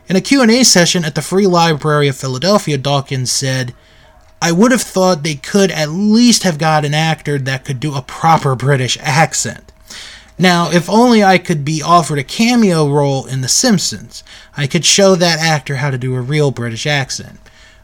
In 0.07 0.15
a 0.15 0.21
Q&A 0.21 0.63
session 0.63 1.05
at 1.05 1.15
the 1.15 1.21
Free 1.21 1.47
Library 1.47 2.07
of 2.07 2.17
Philadelphia, 2.17 2.77
Dawkins 2.77 3.31
said, 3.31 3.73
I 4.41 4.51
would 4.51 4.71
have 4.71 4.81
thought 4.81 5.23
they 5.23 5.35
could 5.35 5.71
at 5.71 5.89
least 5.89 6.43
have 6.43 6.57
got 6.57 6.85
an 6.85 6.93
actor 6.93 7.37
that 7.37 7.65
could 7.65 7.79
do 7.79 7.95
a 7.95 8.01
proper 8.01 8.55
British 8.55 8.97
accent. 9.01 9.71
Now, 10.37 10.71
if 10.71 10.89
only 10.89 11.21
I 11.21 11.37
could 11.37 11.65
be 11.65 11.81
offered 11.81 12.17
a 12.17 12.23
cameo 12.23 12.89
role 12.89 13.25
in 13.25 13.41
The 13.41 13.49
Simpsons, 13.49 14.23
I 14.55 14.67
could 14.67 14.85
show 14.85 15.15
that 15.15 15.39
actor 15.39 15.77
how 15.77 15.91
to 15.91 15.97
do 15.97 16.15
a 16.15 16.21
real 16.21 16.51
British 16.51 16.85
accent. 16.85 17.39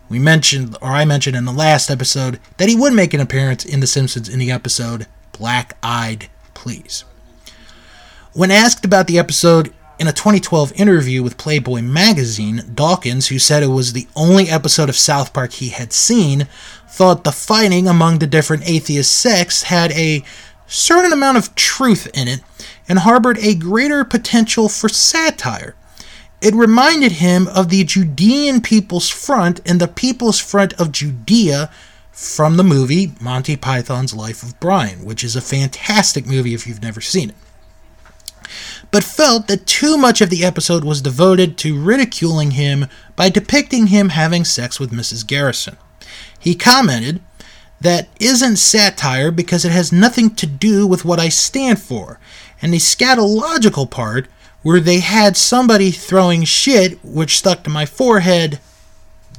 We 0.07 0.19
mentioned, 0.19 0.77
or 0.81 0.89
I 0.89 1.03
mentioned 1.03 1.35
in 1.35 1.43
the 1.43 1.51
last 1.51 1.91
episode, 1.91 2.39
that 2.57 2.69
he 2.69 2.75
would 2.75 2.93
make 2.93 3.13
an 3.13 3.19
appearance 3.19 3.65
in 3.65 3.81
The 3.81 3.87
Simpsons 3.87 4.29
in 4.29 4.39
the 4.39 4.51
episode 4.51 5.07
Black 5.33 5.75
Eyed 5.83 6.29
Please. 6.53 7.03
When 8.31 8.51
asked 8.51 8.85
about 8.85 9.07
the 9.07 9.19
episode 9.19 9.73
in 9.99 10.07
a 10.07 10.13
2012 10.13 10.73
interview 10.79 11.23
with 11.23 11.37
Playboy 11.37 11.81
magazine, 11.81 12.63
Dawkins, 12.73 13.27
who 13.27 13.39
said 13.39 13.63
it 13.63 13.67
was 13.67 13.93
the 13.93 14.07
only 14.15 14.49
episode 14.49 14.89
of 14.89 14.95
South 14.95 15.33
Park 15.33 15.53
he 15.53 15.69
had 15.69 15.93
seen, 15.93 16.47
thought 16.87 17.23
the 17.23 17.31
fighting 17.31 17.87
among 17.87 18.19
the 18.19 18.27
different 18.27 18.67
atheist 18.67 19.11
sects 19.11 19.63
had 19.63 19.91
a 19.91 20.23
certain 20.67 21.13
amount 21.13 21.37
of 21.37 21.55
truth 21.55 22.07
in 22.13 22.27
it 22.27 22.41
and 22.87 22.99
harbored 22.99 23.37
a 23.39 23.55
greater 23.55 24.03
potential 24.03 24.69
for 24.69 24.89
satire. 24.89 25.75
It 26.41 26.53
reminded 26.53 27.13
him 27.13 27.47
of 27.47 27.69
the 27.69 27.83
Judean 27.83 28.61
People's 28.61 29.09
Front 29.09 29.61
and 29.65 29.79
the 29.79 29.87
People's 29.87 30.39
Front 30.39 30.73
of 30.73 30.91
Judea 30.91 31.71
from 32.11 32.57
the 32.57 32.63
movie 32.63 33.13
Monty 33.19 33.55
Python's 33.55 34.13
Life 34.13 34.43
of 34.43 34.59
Brian, 34.59 35.03
which 35.03 35.23
is 35.23 35.35
a 35.35 35.41
fantastic 35.41 36.25
movie 36.25 36.53
if 36.53 36.67
you've 36.67 36.81
never 36.81 37.01
seen 37.01 37.29
it. 37.29 37.35
But 38.91 39.03
felt 39.03 39.47
that 39.47 39.65
too 39.65 39.97
much 39.97 40.21
of 40.21 40.29
the 40.29 40.45
episode 40.45 40.83
was 40.83 41.01
devoted 41.01 41.57
to 41.59 41.79
ridiculing 41.79 42.51
him 42.51 42.87
by 43.15 43.29
depicting 43.29 43.87
him 43.87 44.09
having 44.09 44.45
sex 44.45 44.79
with 44.79 44.91
Mrs. 44.91 45.25
Garrison. 45.25 45.77
He 46.39 46.55
commented, 46.55 47.21
That 47.81 48.07
isn't 48.19 48.57
satire 48.57 49.31
because 49.31 49.65
it 49.65 49.71
has 49.71 49.91
nothing 49.91 50.33
to 50.35 50.45
do 50.45 50.87
with 50.87 51.03
what 51.03 51.19
I 51.19 51.29
stand 51.29 51.81
for, 51.81 52.19
and 52.61 52.73
the 52.73 52.77
scatological 52.77 53.89
part 53.89 54.27
where 54.61 54.79
they 54.79 54.99
had 54.99 55.37
somebody 55.37 55.91
throwing 55.91 56.43
shit 56.43 56.97
which 57.03 57.37
stuck 57.37 57.63
to 57.63 57.69
my 57.69 57.85
forehead, 57.85 58.59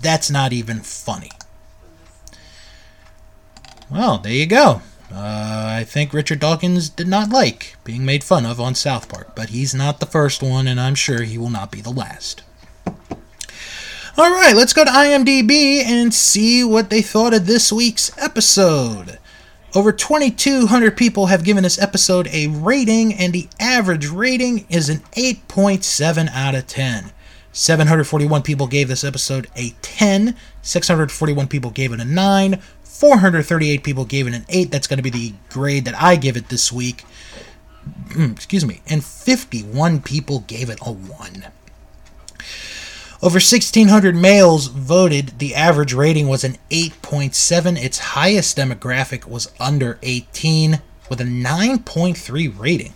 that's 0.00 0.30
not 0.30 0.52
even 0.52 0.80
funny. 0.80 1.30
Well, 3.90 4.18
there 4.18 4.32
you 4.32 4.46
go. 4.46 4.82
Uh, 5.10 5.76
I 5.78 5.84
think 5.84 6.12
Richard 6.12 6.40
Dawkins 6.40 6.88
did 6.88 7.06
not 7.06 7.30
like 7.30 7.76
being 7.84 8.04
made 8.04 8.24
fun 8.24 8.44
of 8.44 8.60
on 8.60 8.74
South 8.74 9.08
Park, 9.08 9.36
but 9.36 9.50
he's 9.50 9.74
not 9.74 10.00
the 10.00 10.06
first 10.06 10.42
one, 10.42 10.66
and 10.66 10.80
I'm 10.80 10.96
sure 10.96 11.22
he 11.22 11.38
will 11.38 11.50
not 11.50 11.70
be 11.70 11.80
the 11.80 11.90
last. 11.90 12.42
All 14.18 14.30
right, 14.30 14.56
let's 14.56 14.72
go 14.72 14.84
to 14.84 14.90
IMDb 14.90 15.84
and 15.84 16.12
see 16.12 16.64
what 16.64 16.90
they 16.90 17.02
thought 17.02 17.34
of 17.34 17.46
this 17.46 17.70
week's 17.70 18.16
episode. 18.18 19.18
Over 19.74 19.92
2,200 19.92 20.96
people 20.96 21.26
have 21.26 21.44
given 21.44 21.62
this 21.62 21.78
episode 21.78 22.26
a 22.32 22.46
rating, 22.46 23.12
and 23.12 23.32
the 23.32 23.48
average 23.60 24.08
rating 24.08 24.66
is 24.70 24.88
an 24.88 25.00
8.7 25.12 26.30
out 26.30 26.54
of 26.54 26.66
10. 26.66 27.12
741 27.52 28.42
people 28.42 28.66
gave 28.66 28.88
this 28.88 29.04
episode 29.04 29.48
a 29.54 29.74
10, 29.82 30.34
641 30.62 31.48
people 31.48 31.70
gave 31.70 31.92
it 31.92 32.00
a 32.00 32.04
9, 32.04 32.60
438 32.98 33.82
people 33.82 34.04
gave 34.04 34.26
it 34.26 34.34
an 34.34 34.44
8. 34.48 34.70
That's 34.70 34.86
going 34.86 34.98
to 34.98 35.02
be 35.02 35.10
the 35.10 35.34
grade 35.50 35.84
that 35.84 36.00
I 36.00 36.16
give 36.16 36.36
it 36.36 36.48
this 36.48 36.72
week. 36.72 37.04
Excuse 38.18 38.64
me. 38.64 38.80
And 38.88 39.04
51 39.04 40.00
people 40.00 40.40
gave 40.40 40.70
it 40.70 40.78
a 40.80 40.92
1. 40.92 41.46
Over 43.22 43.36
1,600 43.36 44.14
males 44.14 44.66
voted. 44.66 45.38
The 45.38 45.54
average 45.54 45.94
rating 45.94 46.28
was 46.28 46.44
an 46.44 46.56
8.7. 46.70 47.82
Its 47.82 47.98
highest 47.98 48.56
demographic 48.56 49.26
was 49.26 49.52
under 49.58 49.98
18 50.02 50.80
with 51.08 51.20
a 51.20 51.24
9.3 51.24 52.58
rating. 52.58 52.92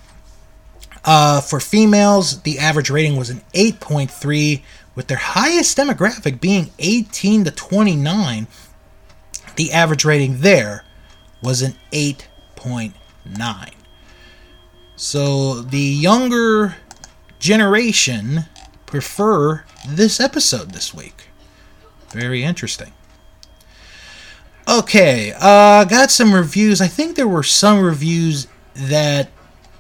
Uh, 1.05 1.41
for 1.41 1.61
females, 1.61 2.43
the 2.43 2.59
average 2.59 2.91
rating 2.91 3.17
was 3.17 3.31
an 3.31 3.41
8.3, 3.55 4.63
with 4.95 5.07
their 5.07 5.17
highest 5.17 5.79
demographic 5.79 6.41
being 6.41 6.71
18 6.79 7.45
to 7.45 7.51
29. 7.51 8.47
The 9.61 9.73
average 9.73 10.07
rating 10.07 10.41
there 10.41 10.85
was 11.43 11.61
an 11.61 11.75
8.9. 11.93 12.95
So 14.97 15.61
the 15.61 15.79
younger 15.79 16.77
generation 17.39 18.47
prefer 18.87 19.67
this 19.87 20.19
episode 20.19 20.71
this 20.71 20.95
week. 20.95 21.25
Very 22.09 22.43
interesting. 22.43 22.95
Okay, 24.67 25.35
uh, 25.39 25.85
got 25.85 26.11
some 26.11 26.33
reviews. 26.33 26.81
I 26.81 26.89
think 26.89 27.17
there 27.17 27.29
were 27.29 27.43
some 27.43 27.83
reviews 27.83 28.47
that 28.73 29.29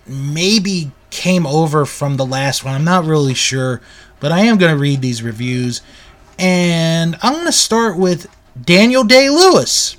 maybe 0.07 0.93
came 1.09 1.47
over 1.47 1.87
from 1.87 2.19
the 2.19 2.27
last 2.27 2.66
one. 2.66 2.75
I'm 2.75 2.85
not 2.85 3.07
really 3.07 3.33
sure, 3.33 3.81
but 4.21 4.31
I 4.31 4.40
am 4.40 4.59
going 4.59 4.75
to 4.75 4.79
read 4.79 5.01
these 5.01 5.23
reviews. 5.23 5.81
And 6.38 7.16
I'm 7.23 7.33
going 7.33 7.47
to 7.47 7.53
start 7.53 7.97
with 7.97 8.27
Daniel 8.61 9.05
Day 9.05 9.31
Lewis. 9.31 9.96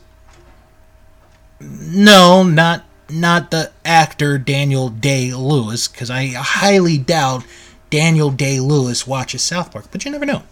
No, 1.60 2.44
not 2.44 2.86
not 3.10 3.52
the 3.52 3.72
actor 3.84 4.38
Daniel 4.38 4.90
Day 4.90 5.34
Lewis, 5.34 5.88
because 5.88 6.10
I 6.10 6.28
highly 6.28 6.98
doubt 6.98 7.44
Daniel 7.90 8.32
Day 8.32 8.60
Lewis 8.60 9.06
watches 9.06 9.42
South 9.42 9.72
Park, 9.72 9.86
but 9.92 10.06
you 10.06 10.12
never 10.12 10.26
know. 10.26 10.44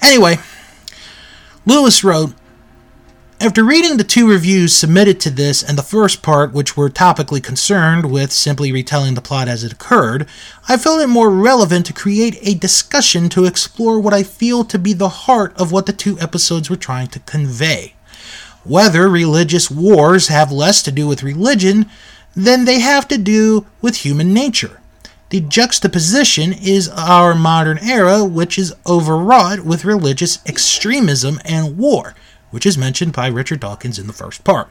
Anyway, 0.00 0.38
Lewis 1.66 2.02
wrote 2.04 2.34
After 3.42 3.64
reading 3.64 3.96
the 3.96 4.04
two 4.04 4.28
reviews 4.28 4.74
submitted 4.74 5.18
to 5.20 5.30
this 5.30 5.62
and 5.62 5.78
the 5.78 5.82
first 5.82 6.20
part, 6.20 6.52
which 6.52 6.76
were 6.76 6.90
topically 6.90 7.42
concerned 7.42 8.12
with 8.12 8.32
simply 8.32 8.70
retelling 8.70 9.14
the 9.14 9.22
plot 9.22 9.48
as 9.48 9.64
it 9.64 9.72
occurred, 9.72 10.28
I 10.68 10.76
felt 10.76 11.00
it 11.00 11.06
more 11.06 11.30
relevant 11.30 11.86
to 11.86 11.94
create 11.94 12.38
a 12.42 12.52
discussion 12.52 13.30
to 13.30 13.46
explore 13.46 13.98
what 13.98 14.12
I 14.12 14.24
feel 14.24 14.62
to 14.64 14.78
be 14.78 14.92
the 14.92 15.08
heart 15.08 15.58
of 15.58 15.72
what 15.72 15.86
the 15.86 15.94
two 15.94 16.20
episodes 16.20 16.68
were 16.68 16.76
trying 16.76 17.08
to 17.08 17.20
convey. 17.20 17.94
whether 18.62 19.08
religious 19.08 19.70
wars 19.70 20.28
have 20.28 20.52
less 20.52 20.82
to 20.82 20.92
do 20.92 21.08
with 21.08 21.22
religion 21.22 21.86
than 22.36 22.66
they 22.66 22.78
have 22.80 23.08
to 23.08 23.16
do 23.16 23.64
with 23.80 23.96
human 24.04 24.34
nature. 24.34 24.80
The 25.30 25.40
juxtaposition 25.40 26.52
is 26.52 26.88
our 26.90 27.34
modern 27.34 27.78
era, 27.78 28.22
which 28.22 28.58
is 28.58 28.74
overwrought 28.86 29.60
with 29.60 29.86
religious 29.86 30.40
extremism 30.44 31.40
and 31.44 31.78
war, 31.78 32.14
which 32.50 32.66
is 32.66 32.76
mentioned 32.76 33.12
by 33.12 33.28
Richard 33.28 33.60
Dawkins 33.60 33.98
in 33.98 34.06
the 34.06 34.12
first 34.12 34.42
part. 34.44 34.68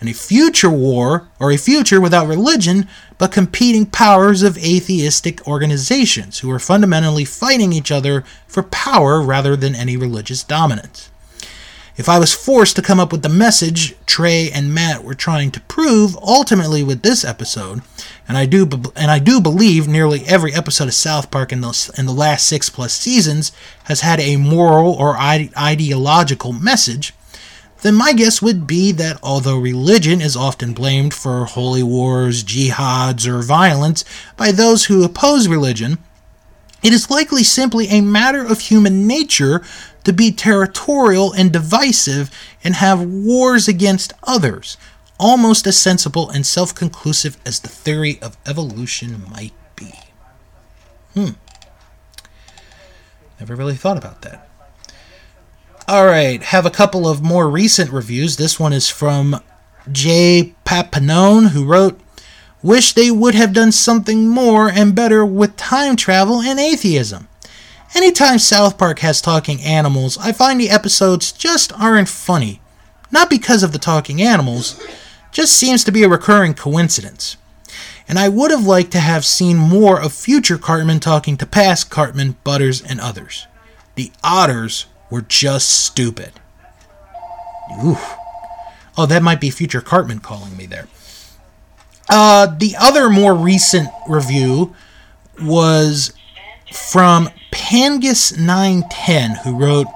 And 0.00 0.08
a 0.08 0.14
future 0.14 0.70
war, 0.70 1.28
or 1.38 1.52
a 1.52 1.56
future 1.56 2.00
without 2.00 2.26
religion, 2.26 2.88
but 3.18 3.30
competing 3.30 3.86
powers 3.86 4.42
of 4.42 4.58
atheistic 4.58 5.46
organizations 5.46 6.40
who 6.40 6.50
are 6.50 6.58
fundamentally 6.58 7.24
fighting 7.24 7.72
each 7.72 7.92
other 7.92 8.24
for 8.48 8.64
power 8.64 9.22
rather 9.22 9.54
than 9.54 9.76
any 9.76 9.96
religious 9.96 10.42
dominance. 10.42 11.11
If 11.94 12.08
I 12.08 12.18
was 12.18 12.32
forced 12.32 12.76
to 12.76 12.82
come 12.82 12.98
up 12.98 13.12
with 13.12 13.22
the 13.22 13.28
message 13.28 13.94
Trey 14.06 14.50
and 14.50 14.72
Matt 14.72 15.04
were 15.04 15.14
trying 15.14 15.50
to 15.50 15.60
prove 15.60 16.16
ultimately 16.16 16.82
with 16.82 17.02
this 17.02 17.22
episode, 17.22 17.82
and 18.26 18.38
I 18.38 18.46
do 18.46 18.62
and 18.96 19.10
I 19.10 19.18
do 19.18 19.42
believe 19.42 19.86
nearly 19.86 20.22
every 20.26 20.54
episode 20.54 20.88
of 20.88 20.94
South 20.94 21.30
Park 21.30 21.52
in 21.52 21.60
the 21.60 21.92
in 21.98 22.06
the 22.06 22.12
last 22.12 22.46
6 22.46 22.70
plus 22.70 22.94
seasons 22.94 23.52
has 23.84 24.00
had 24.00 24.20
a 24.20 24.36
moral 24.36 24.92
or 24.94 25.18
ide- 25.18 25.54
ideological 25.54 26.54
message, 26.54 27.12
then 27.82 27.94
my 27.94 28.14
guess 28.14 28.40
would 28.40 28.66
be 28.66 28.92
that 28.92 29.18
although 29.22 29.58
religion 29.58 30.22
is 30.22 30.34
often 30.34 30.72
blamed 30.72 31.12
for 31.12 31.44
holy 31.44 31.82
wars, 31.82 32.42
jihads, 32.42 33.26
or 33.26 33.42
violence 33.42 34.02
by 34.38 34.50
those 34.50 34.86
who 34.86 35.04
oppose 35.04 35.46
religion, 35.46 35.98
it 36.82 36.92
is 36.92 37.10
likely 37.10 37.44
simply 37.44 37.88
a 37.88 38.00
matter 38.00 38.44
of 38.44 38.60
human 38.60 39.06
nature 39.06 39.62
to 40.04 40.12
be 40.12 40.32
territorial 40.32 41.32
and 41.32 41.52
divisive 41.52 42.30
and 42.64 42.74
have 42.74 43.04
wars 43.04 43.68
against 43.68 44.12
others, 44.24 44.76
almost 45.18 45.66
as 45.66 45.76
sensible 45.76 46.30
and 46.30 46.44
self 46.44 46.74
conclusive 46.74 47.36
as 47.46 47.60
the 47.60 47.68
theory 47.68 48.18
of 48.20 48.36
evolution 48.46 49.24
might 49.30 49.54
be. 49.76 49.92
Hmm. 51.14 51.30
Never 53.38 53.56
really 53.56 53.74
thought 53.74 53.98
about 53.98 54.22
that. 54.22 54.48
All 55.88 56.06
right, 56.06 56.42
have 56.42 56.64
a 56.64 56.70
couple 56.70 57.08
of 57.08 57.22
more 57.22 57.50
recent 57.50 57.90
reviews. 57.90 58.36
This 58.36 58.58
one 58.58 58.72
is 58.72 58.88
from 58.88 59.40
Jay 59.90 60.54
Papanone, 60.64 61.48
who 61.48 61.64
wrote, 61.64 62.00
Wish 62.62 62.92
they 62.92 63.10
would 63.10 63.34
have 63.34 63.52
done 63.52 63.72
something 63.72 64.28
more 64.28 64.68
and 64.68 64.94
better 64.94 65.26
with 65.26 65.56
time 65.56 65.96
travel 65.96 66.40
and 66.40 66.60
atheism. 66.60 67.26
Anytime 67.94 68.38
South 68.38 68.78
Park 68.78 69.00
has 69.00 69.20
talking 69.20 69.60
animals, 69.60 70.16
I 70.18 70.32
find 70.32 70.58
the 70.58 70.70
episodes 70.70 71.30
just 71.30 71.72
aren't 71.78 72.08
funny. 72.08 72.60
Not 73.10 73.28
because 73.28 73.62
of 73.62 73.72
the 73.72 73.78
talking 73.78 74.22
animals, 74.22 74.82
just 75.30 75.52
seems 75.52 75.84
to 75.84 75.92
be 75.92 76.02
a 76.02 76.08
recurring 76.08 76.54
coincidence. 76.54 77.36
And 78.08 78.18
I 78.18 78.28
would 78.28 78.50
have 78.50 78.66
liked 78.66 78.92
to 78.92 79.00
have 79.00 79.24
seen 79.24 79.56
more 79.56 80.00
of 80.00 80.12
future 80.12 80.58
Cartman 80.58 81.00
talking 81.00 81.36
to 81.36 81.46
past 81.46 81.90
Cartman, 81.90 82.36
Butters, 82.44 82.82
and 82.82 83.00
others. 83.00 83.46
The 83.94 84.10
otters 84.24 84.86
were 85.10 85.22
just 85.22 85.68
stupid. 85.68 86.32
Oof. 87.84 88.16
Oh, 88.96 89.06
that 89.06 89.22
might 89.22 89.40
be 89.40 89.50
future 89.50 89.80
Cartman 89.80 90.20
calling 90.20 90.56
me 90.56 90.66
there. 90.66 90.88
Uh, 92.08 92.46
the 92.46 92.74
other 92.78 93.08
more 93.08 93.34
recent 93.34 93.88
review 94.08 94.74
was 95.40 96.12
from 96.74 97.28
Pangus910, 97.50 99.42
who 99.42 99.56
wrote, 99.56 99.86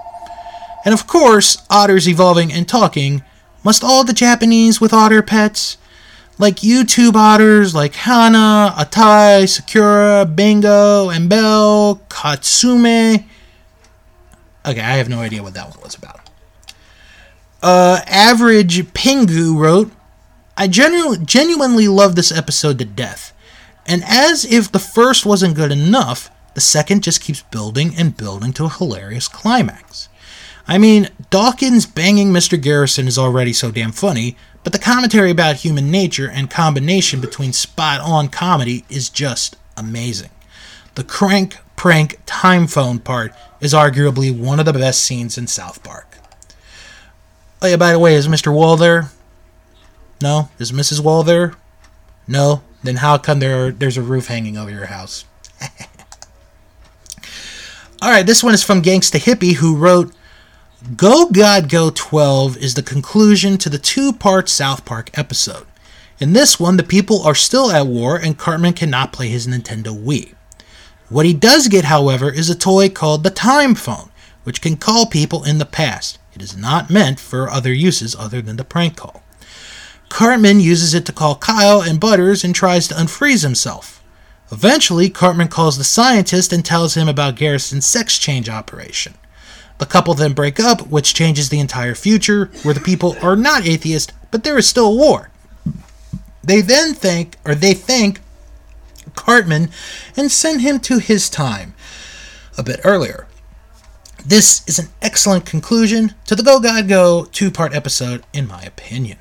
And 0.84 0.92
of 0.94 1.06
course, 1.06 1.62
otters 1.70 2.08
evolving 2.08 2.52
and 2.52 2.68
talking. 2.68 3.22
Must 3.64 3.82
all 3.82 4.04
the 4.04 4.12
Japanese 4.12 4.80
with 4.80 4.92
otter 4.92 5.22
pets? 5.22 5.78
Like 6.38 6.56
YouTube 6.56 7.14
otters 7.14 7.74
like 7.74 7.94
Hana, 7.94 8.74
Atai, 8.76 9.48
Sakura, 9.48 10.26
Bingo, 10.26 11.08
and 11.08 11.28
Bell, 11.28 12.02
Katsume. 12.08 13.24
Okay, 14.66 14.80
I 14.80 14.96
have 14.96 15.08
no 15.08 15.20
idea 15.20 15.42
what 15.42 15.54
that 15.54 15.70
one 15.70 15.80
was 15.82 15.94
about. 15.94 16.20
Uh, 17.62 18.00
Average 18.06 18.92
Pingu 18.92 19.56
wrote, 19.58 19.90
I 20.56 20.68
genu- 20.68 21.16
genuinely 21.24 21.88
love 21.88 22.16
this 22.16 22.30
episode 22.30 22.78
to 22.78 22.84
death. 22.84 23.32
And 23.86 24.02
as 24.04 24.44
if 24.44 24.70
the 24.70 24.78
first 24.78 25.24
wasn't 25.24 25.54
good 25.54 25.72
enough, 25.72 26.30
the 26.56 26.62
second 26.62 27.02
just 27.02 27.20
keeps 27.20 27.42
building 27.42 27.92
and 27.98 28.16
building 28.16 28.50
to 28.50 28.64
a 28.64 28.70
hilarious 28.70 29.28
climax. 29.28 30.08
I 30.66 30.78
mean, 30.78 31.10
Dawkins 31.28 31.84
banging 31.84 32.32
Mr. 32.32 32.58
Garrison 32.58 33.06
is 33.06 33.18
already 33.18 33.52
so 33.52 33.70
damn 33.70 33.92
funny, 33.92 34.38
but 34.64 34.72
the 34.72 34.78
commentary 34.78 35.30
about 35.30 35.56
human 35.56 35.90
nature 35.90 36.30
and 36.30 36.48
combination 36.48 37.20
between 37.20 37.52
spot 37.52 38.00
on 38.00 38.30
comedy 38.30 38.86
is 38.88 39.10
just 39.10 39.56
amazing. 39.76 40.30
The 40.94 41.04
crank 41.04 41.58
prank 41.76 42.20
time 42.24 42.66
phone 42.66 43.00
part 43.00 43.34
is 43.60 43.74
arguably 43.74 44.34
one 44.34 44.58
of 44.58 44.64
the 44.64 44.72
best 44.72 45.02
scenes 45.02 45.36
in 45.36 45.48
South 45.48 45.84
Park. 45.84 46.16
Oh 47.60 47.66
yeah, 47.66 47.76
by 47.76 47.92
the 47.92 47.98
way, 47.98 48.14
is 48.14 48.28
Mr. 48.28 48.50
Wall 48.50 48.78
there? 48.78 49.10
No? 50.22 50.48
Is 50.58 50.72
Mrs. 50.72 51.00
Wall 51.00 51.22
there? 51.22 51.52
No? 52.26 52.62
Then 52.82 52.96
how 52.96 53.18
come 53.18 53.40
there 53.40 53.70
there's 53.70 53.98
a 53.98 54.02
roof 54.02 54.28
hanging 54.28 54.56
over 54.56 54.70
your 54.70 54.86
house? 54.86 55.26
All 58.02 58.10
right, 58.10 58.26
this 58.26 58.44
one 58.44 58.52
is 58.52 58.62
from 58.62 58.82
Gangsta 58.82 59.18
Hippie, 59.18 59.54
who 59.54 59.74
wrote 59.74 60.12
Go 60.96 61.30
God 61.30 61.70
Go 61.70 61.90
12 61.90 62.58
is 62.58 62.74
the 62.74 62.82
conclusion 62.82 63.56
to 63.56 63.70
the 63.70 63.78
two 63.78 64.12
part 64.12 64.50
South 64.50 64.84
Park 64.84 65.16
episode. 65.18 65.66
In 66.20 66.34
this 66.34 66.60
one, 66.60 66.76
the 66.76 66.82
people 66.82 67.22
are 67.22 67.34
still 67.34 67.72
at 67.72 67.86
war 67.86 68.16
and 68.16 68.36
Cartman 68.36 68.74
cannot 68.74 69.14
play 69.14 69.28
his 69.28 69.46
Nintendo 69.46 69.98
Wii. 69.98 70.34
What 71.08 71.24
he 71.24 71.32
does 71.32 71.68
get, 71.68 71.86
however, 71.86 72.30
is 72.30 72.50
a 72.50 72.54
toy 72.54 72.90
called 72.90 73.22
the 73.22 73.30
Time 73.30 73.74
Phone, 73.74 74.10
which 74.44 74.60
can 74.60 74.76
call 74.76 75.06
people 75.06 75.42
in 75.42 75.56
the 75.56 75.64
past. 75.64 76.18
It 76.34 76.42
is 76.42 76.54
not 76.54 76.90
meant 76.90 77.18
for 77.18 77.48
other 77.48 77.72
uses 77.72 78.14
other 78.14 78.42
than 78.42 78.56
the 78.56 78.64
prank 78.64 78.98
call. 78.98 79.22
Cartman 80.10 80.60
uses 80.60 80.92
it 80.92 81.06
to 81.06 81.12
call 81.12 81.36
Kyle 81.36 81.80
and 81.80 81.98
Butters 81.98 82.44
and 82.44 82.54
tries 82.54 82.88
to 82.88 82.94
unfreeze 82.94 83.42
himself. 83.42 83.95
Eventually, 84.52 85.10
Cartman 85.10 85.48
calls 85.48 85.76
the 85.76 85.84
scientist 85.84 86.52
and 86.52 86.64
tells 86.64 86.96
him 86.96 87.08
about 87.08 87.34
Garrison's 87.34 87.86
sex 87.86 88.18
change 88.18 88.48
operation. 88.48 89.14
The 89.78 89.86
couple 89.86 90.14
then 90.14 90.32
break 90.32 90.58
up, 90.60 90.86
which 90.88 91.14
changes 91.14 91.48
the 91.48 91.60
entire 91.60 91.94
future, 91.94 92.50
where 92.62 92.74
the 92.74 92.80
people 92.80 93.16
are 93.22 93.36
not 93.36 93.66
atheist, 93.66 94.12
but 94.30 94.44
there 94.44 94.56
is 94.56 94.68
still 94.68 94.96
war. 94.96 95.30
They 96.42 96.60
then 96.60 96.94
think, 96.94 97.36
or 97.44 97.54
they 97.54 97.74
thank 97.74 98.20
Cartman 99.14 99.70
and 100.16 100.30
send 100.30 100.60
him 100.60 100.78
to 100.80 100.98
his 100.98 101.28
time 101.28 101.74
a 102.56 102.62
bit 102.62 102.80
earlier. 102.84 103.26
This 104.24 104.66
is 104.66 104.78
an 104.78 104.88
excellent 105.02 105.44
conclusion 105.44 106.14
to 106.26 106.34
the 106.34 106.42
Go 106.42 106.58
God 106.60 106.88
Go 106.88 107.26
two 107.26 107.50
part 107.50 107.74
episode, 107.74 108.24
in 108.32 108.48
my 108.48 108.62
opinion. 108.62 109.18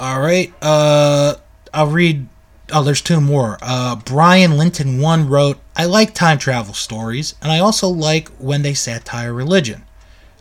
All 0.00 0.20
right, 0.20 0.52
uh, 0.62 1.34
I'll 1.72 1.86
read 1.86 2.26
oh, 2.72 2.82
there's 2.82 3.00
two 3.00 3.20
more. 3.20 3.58
Uh, 3.62 3.96
Brian 3.96 4.56
Linton 4.56 5.00
one 5.00 5.28
wrote, 5.28 5.58
"I 5.76 5.84
like 5.84 6.14
time 6.14 6.38
travel 6.38 6.74
stories, 6.74 7.34
and 7.42 7.52
I 7.52 7.58
also 7.58 7.88
like 7.88 8.28
when 8.38 8.62
they 8.62 8.74
satire 8.74 9.32
religion." 9.32 9.84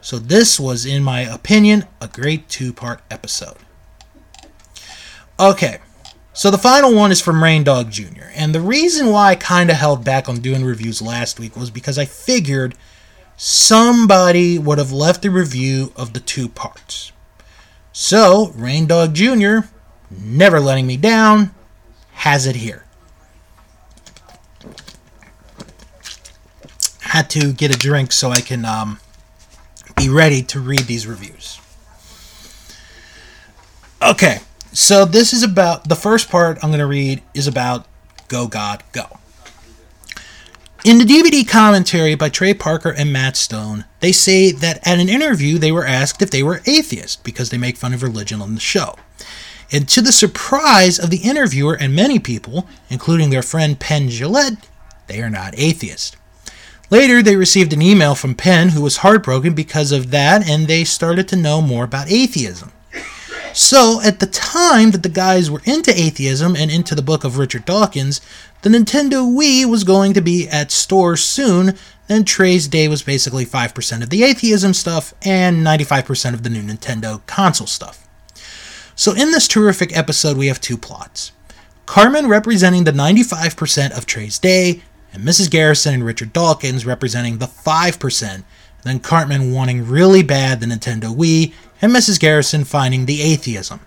So 0.01 0.17
this 0.17 0.59
was, 0.59 0.85
in 0.85 1.03
my 1.03 1.21
opinion, 1.21 1.85
a 2.01 2.07
great 2.07 2.49
two-part 2.49 3.01
episode. 3.11 3.57
Okay, 5.39 5.77
so 6.33 6.49
the 6.49 6.57
final 6.57 6.93
one 6.93 7.11
is 7.11 7.21
from 7.21 7.43
Rain 7.43 7.63
Dog 7.63 7.91
Jr. 7.91 8.29
And 8.35 8.53
the 8.53 8.61
reason 8.61 9.07
why 9.07 9.31
I 9.31 9.35
kind 9.35 9.69
of 9.69 9.75
held 9.75 10.03
back 10.03 10.29
on 10.29 10.39
doing 10.39 10.63
reviews 10.63 11.01
last 11.01 11.39
week 11.39 11.55
was 11.55 11.69
because 11.69 11.97
I 11.97 12.05
figured 12.05 12.75
somebody 13.37 14.57
would 14.57 14.77
have 14.77 14.91
left 14.91 15.25
a 15.25 15.31
review 15.31 15.91
of 15.95 16.13
the 16.13 16.19
two 16.19 16.47
parts. 16.47 17.11
So, 17.91 18.51
Rain 18.55 18.85
Dog 18.85 19.13
Jr., 19.13 19.67
never 20.09 20.59
letting 20.59 20.87
me 20.87 20.95
down, 20.95 21.53
has 22.21 22.45
it 22.45 22.55
here. 22.55 22.85
Had 26.99 27.31
to 27.31 27.51
get 27.51 27.75
a 27.75 27.77
drink 27.77 28.11
so 28.11 28.29
I 28.29 28.41
can 28.41 28.63
um, 28.63 28.99
be 29.97 30.07
ready 30.07 30.43
to 30.43 30.59
read 30.59 30.81
these 30.81 31.07
reviews. 31.07 31.59
Okay, 34.03 34.37
so 34.71 35.03
this 35.03 35.33
is 35.33 35.41
about 35.41 35.89
the 35.89 35.95
first 35.95 36.29
part 36.29 36.59
I'm 36.61 36.69
going 36.69 36.79
to 36.79 36.85
read 36.85 37.23
is 37.33 37.47
about 37.47 37.87
Go 38.27 38.45
God 38.45 38.83
Go. 38.91 39.17
In 40.85 40.99
the 40.99 41.05
DVD 41.05 41.47
commentary 41.47 42.13
by 42.13 42.29
Trey 42.29 42.53
Parker 42.53 42.91
and 42.91 43.11
Matt 43.11 43.35
Stone, 43.35 43.85
they 43.99 44.11
say 44.11 44.51
that 44.51 44.77
at 44.87 44.99
an 44.99 45.09
interview 45.09 45.57
they 45.57 45.71
were 45.71 45.87
asked 45.87 46.21
if 46.21 46.29
they 46.29 46.43
were 46.43 46.61
atheists 46.67 47.15
because 47.15 47.49
they 47.49 47.57
make 47.57 47.77
fun 47.77 47.95
of 47.95 48.03
religion 48.03 48.43
on 48.43 48.53
the 48.53 48.61
show. 48.61 48.95
And 49.71 49.87
to 49.89 50.01
the 50.01 50.11
surprise 50.11 50.99
of 50.99 51.09
the 51.09 51.17
interviewer 51.17 51.75
and 51.75 51.95
many 51.95 52.19
people, 52.19 52.67
including 52.89 53.29
their 53.29 53.41
friend 53.41 53.79
Penn 53.79 54.09
Jillette, 54.09 54.67
they 55.07 55.21
are 55.21 55.29
not 55.29 55.53
atheist. 55.57 56.17
Later, 56.89 57.23
they 57.23 57.37
received 57.37 57.71
an 57.71 57.81
email 57.81 58.15
from 58.15 58.35
Penn, 58.35 58.69
who 58.69 58.81
was 58.81 58.97
heartbroken 58.97 59.53
because 59.53 59.93
of 59.93 60.11
that, 60.11 60.47
and 60.47 60.67
they 60.67 60.83
started 60.83 61.25
to 61.29 61.37
know 61.37 61.61
more 61.61 61.85
about 61.85 62.11
atheism. 62.11 62.73
So, 63.53 64.01
at 64.01 64.19
the 64.19 64.27
time 64.27 64.91
that 64.91 65.03
the 65.03 65.09
guys 65.09 65.49
were 65.49 65.61
into 65.63 65.97
atheism 65.97 66.55
and 66.55 66.69
into 66.69 66.93
the 66.93 67.01
book 67.01 67.23
of 67.23 67.37
Richard 67.37 67.65
Dawkins, 67.65 68.19
the 68.61 68.69
Nintendo 68.69 69.25
Wii 69.25 69.65
was 69.65 69.83
going 69.83 70.13
to 70.13 70.21
be 70.21 70.47
at 70.49 70.71
stores 70.71 71.23
soon, 71.23 71.77
and 72.07 72.27
Trey's 72.27 72.67
Day 72.67 72.87
was 72.87 73.03
basically 73.03 73.45
5% 73.45 74.03
of 74.03 74.09
the 74.09 74.23
atheism 74.23 74.73
stuff 74.73 75.13
and 75.21 75.65
95% 75.65 76.33
of 76.33 76.43
the 76.43 76.49
new 76.49 76.61
Nintendo 76.61 77.25
console 77.25 77.67
stuff. 77.67 78.07
So, 78.95 79.13
in 79.13 79.31
this 79.31 79.47
terrific 79.47 79.95
episode, 79.95 80.37
we 80.37 80.47
have 80.47 80.61
two 80.61 80.77
plots 80.77 81.31
Cartman 81.85 82.27
representing 82.27 82.83
the 82.83 82.91
95% 82.91 83.97
of 83.97 84.05
Trey's 84.05 84.39
Day, 84.39 84.81
and 85.13 85.23
Mrs. 85.23 85.49
Garrison 85.49 85.93
and 85.93 86.05
Richard 86.05 86.33
Dawkins 86.33 86.85
representing 86.85 87.37
the 87.37 87.47
5%, 87.47 88.43
then 88.83 88.99
Cartman 88.99 89.53
wanting 89.53 89.87
really 89.87 90.23
bad 90.23 90.59
the 90.59 90.65
Nintendo 90.65 91.15
Wii, 91.15 91.53
and 91.81 91.91
Mrs. 91.91 92.19
Garrison 92.19 92.63
finding 92.63 93.05
the 93.05 93.21
atheism. 93.21 93.81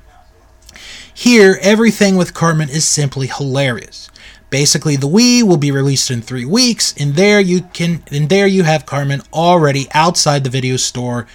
Here, 1.13 1.59
everything 1.63 2.17
with 2.17 2.35
Cartman 2.35 2.69
is 2.69 2.87
simply 2.87 3.29
hilarious. 3.29 4.11
Basically, 4.51 4.97
the 4.97 5.09
Wii 5.09 5.43
will 5.43 5.57
be 5.57 5.71
released 5.71 6.11
in 6.11 6.23
three 6.23 6.45
weeks, 6.45 6.95
and 6.99 7.15
there 7.15 7.41
you 7.41 7.63
can, 7.73 8.05
and 8.11 8.29
there 8.29 8.47
you 8.47 8.65
have 8.65 8.87
Cartman 8.87 9.23
already 9.33 9.87
outside 9.95 10.45
the 10.45 10.51
video 10.51 10.77
store 10.77 11.27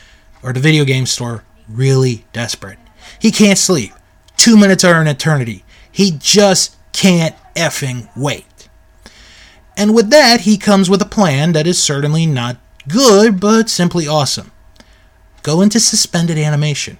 or 0.43 0.53
the 0.53 0.59
video 0.59 0.85
game 0.85 1.05
store, 1.05 1.43
really 1.67 2.25
desperate. 2.31 2.77
He 3.19 3.31
can't 3.31 3.57
sleep. 3.57 3.91
Two 4.37 4.57
minutes 4.57 4.83
are 4.83 5.01
an 5.01 5.07
eternity. 5.07 5.63
He 5.91 6.11
just 6.17 6.75
can't 6.93 7.35
effing 7.55 8.09
wait. 8.15 8.69
And 9.75 9.93
with 9.93 10.09
that, 10.09 10.41
he 10.41 10.57
comes 10.57 10.89
with 10.89 11.01
a 11.01 11.05
plan 11.05 11.51
that 11.53 11.67
is 11.67 11.81
certainly 11.81 12.25
not 12.25 12.57
good, 12.87 13.39
but 13.39 13.69
simply 13.69 14.07
awesome. 14.07 14.51
Go 15.43 15.61
into 15.61 15.79
suspended 15.79 16.37
animation. 16.37 16.97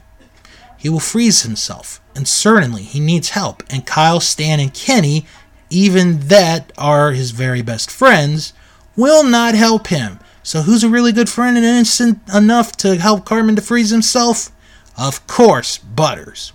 He 0.78 0.88
will 0.88 1.02
freeze 1.02 1.42
himself, 1.42 2.00
and 2.16 2.26
certainly 2.26 2.84
he 2.84 3.02
needs 3.02 3.32
help. 3.32 3.64
And 3.70 3.86
Kyle, 3.86 4.22
Stan, 4.22 4.62
and 4.62 4.74
Kenny, 4.74 5.26
even 5.70 6.20
that 6.28 6.72
are 6.78 7.12
his 7.12 7.32
very 7.32 7.62
best 7.62 7.92
friends, 7.92 8.54
will 8.96 9.24
not 9.24 9.56
help 9.56 9.88
him. 9.88 10.20
So, 10.42 10.62
who's 10.62 10.84
a 10.84 10.90
really 10.90 11.12
good 11.12 11.30
friend 11.30 11.58
and 11.58 11.66
innocent 11.66 12.20
enough 12.34 12.72
to 12.78 12.96
help 12.96 13.26
Cartman 13.26 13.58
to 13.58 13.62
freeze 13.62 13.90
himself? 13.90 14.52
Of 14.98 15.26
course, 15.28 15.78
Butters 15.78 16.54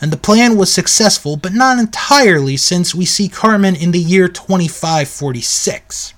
and 0.00 0.12
the 0.12 0.16
plan 0.16 0.56
was 0.56 0.72
successful, 0.72 1.36
but 1.36 1.52
not 1.52 1.78
entirely 1.78 2.56
since 2.56 2.94
we 2.94 3.04
see 3.04 3.28
Cartman 3.28 3.74
in 3.74 3.90
the 3.90 3.98
year 3.98 4.28
2546. 4.28 6.14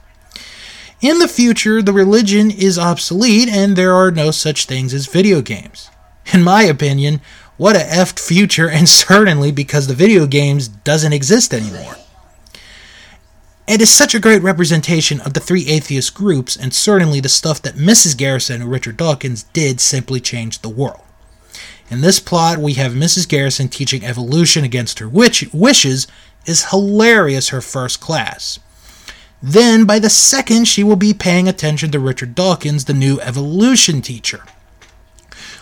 In 1.01 1.19
the 1.19 1.29
future, 1.29 1.81
the 1.81 1.93
religion 1.93 2.51
is 2.51 2.79
obsolete 2.79 3.49
and 3.49 3.75
there 3.75 3.95
are 3.95 4.11
no 4.11 4.31
such 4.31 4.67
things 4.67 4.93
as 4.93 5.07
video 5.07 5.41
games. 5.41 5.89
In 6.33 6.43
my 6.43 6.63
opinion, 6.63 7.23
what 7.57 7.77
a 7.77 7.81
effed 7.81 8.19
future, 8.21 8.69
and 8.69 8.89
certainly 9.07 9.51
because 9.51 9.87
the 9.87 9.95
video 9.95 10.27
games 10.27 10.69
doesn't 10.69 11.13
exist 11.13 11.55
anymore. 11.55 11.97
It 13.67 13.81
is 13.81 13.91
such 13.91 14.15
a 14.15 14.21
great 14.21 14.43
representation 14.43 15.21
of 15.21 15.33
the 15.33 15.41
three 15.41 15.67
atheist 15.69 16.13
groups, 16.13 16.57
and 16.57 16.75
certainly 16.75 17.21
the 17.21 17.29
stuff 17.29 17.63
that 17.63 17.77
Mrs. 17.77 18.17
Garrison 18.17 18.61
and 18.61 18.71
Richard 18.71 18.97
Dawkins 18.97 19.45
did 19.53 19.81
simply 19.81 20.21
changed 20.21 20.63
the 20.63 20.69
world. 20.69 21.03
In 21.91 22.03
this 22.03 22.21
plot, 22.21 22.59
we 22.59 22.75
have 22.75 22.93
Mrs. 22.93 23.29
Garrison 23.29 23.69
teaching 23.69 24.05
evolution 24.05 24.63
against 24.63 25.01
her 25.01 25.09
witch- 25.09 25.49
wishes 25.53 26.07
is 26.47 26.71
hilarious 26.71 27.49
her 27.49 27.61
first 27.61 28.01
class. 28.01 28.61
Then, 29.43 29.85
by 29.85 29.99
the 29.99 30.11
second, 30.11 30.67
she 30.67 30.85
will 30.85 30.97
be 30.97 31.13
paying 31.13 31.49
attention 31.49 31.91
to 31.91 31.99
Richard 31.99 32.35
Dawkins, 32.35 32.85
the 32.85 32.95
new 32.95 33.19
evolution 33.21 34.03
teacher. 34.03 34.45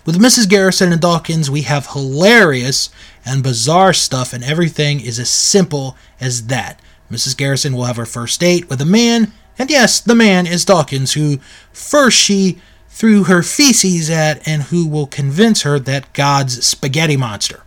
With 0.05 0.21
Mrs. 0.21 0.49
Garrison 0.49 0.93
and 0.93 1.01
Dawkins, 1.01 1.51
we 1.51 1.63
have 1.63 1.89
hilarious 1.89 2.91
and 3.25 3.43
bizarre 3.43 3.93
stuff, 3.93 4.33
and 4.33 4.45
everything 4.45 5.01
is 5.01 5.19
as 5.19 5.31
simple 5.31 5.97
as 6.21 6.47
that. 6.49 6.81
Mrs. 7.11 7.37
Garrison 7.37 7.75
will 7.75 7.85
have 7.85 7.97
her 7.97 8.07
first 8.07 8.41
date 8.41 8.69
with 8.69 8.81
a 8.81 8.87
man, 8.87 9.33
and 9.59 9.71
yes, 9.71 10.01
the 10.01 10.15
man 10.15 10.47
is 10.47 10.65
Dawkins, 10.65 11.13
who 11.13 11.39
first 11.73 12.19
she 12.19 12.59
threw 12.89 13.25
her 13.25 13.43
feces 13.43 14.11
at 14.11 14.47
and 14.47 14.65
who 14.65 14.87
will 14.87 15.07
convince 15.07 15.63
her 15.63 15.79
that 15.79 16.13
God's 16.13 16.67
spaghetti 16.67 17.17
monster. 17.17 17.63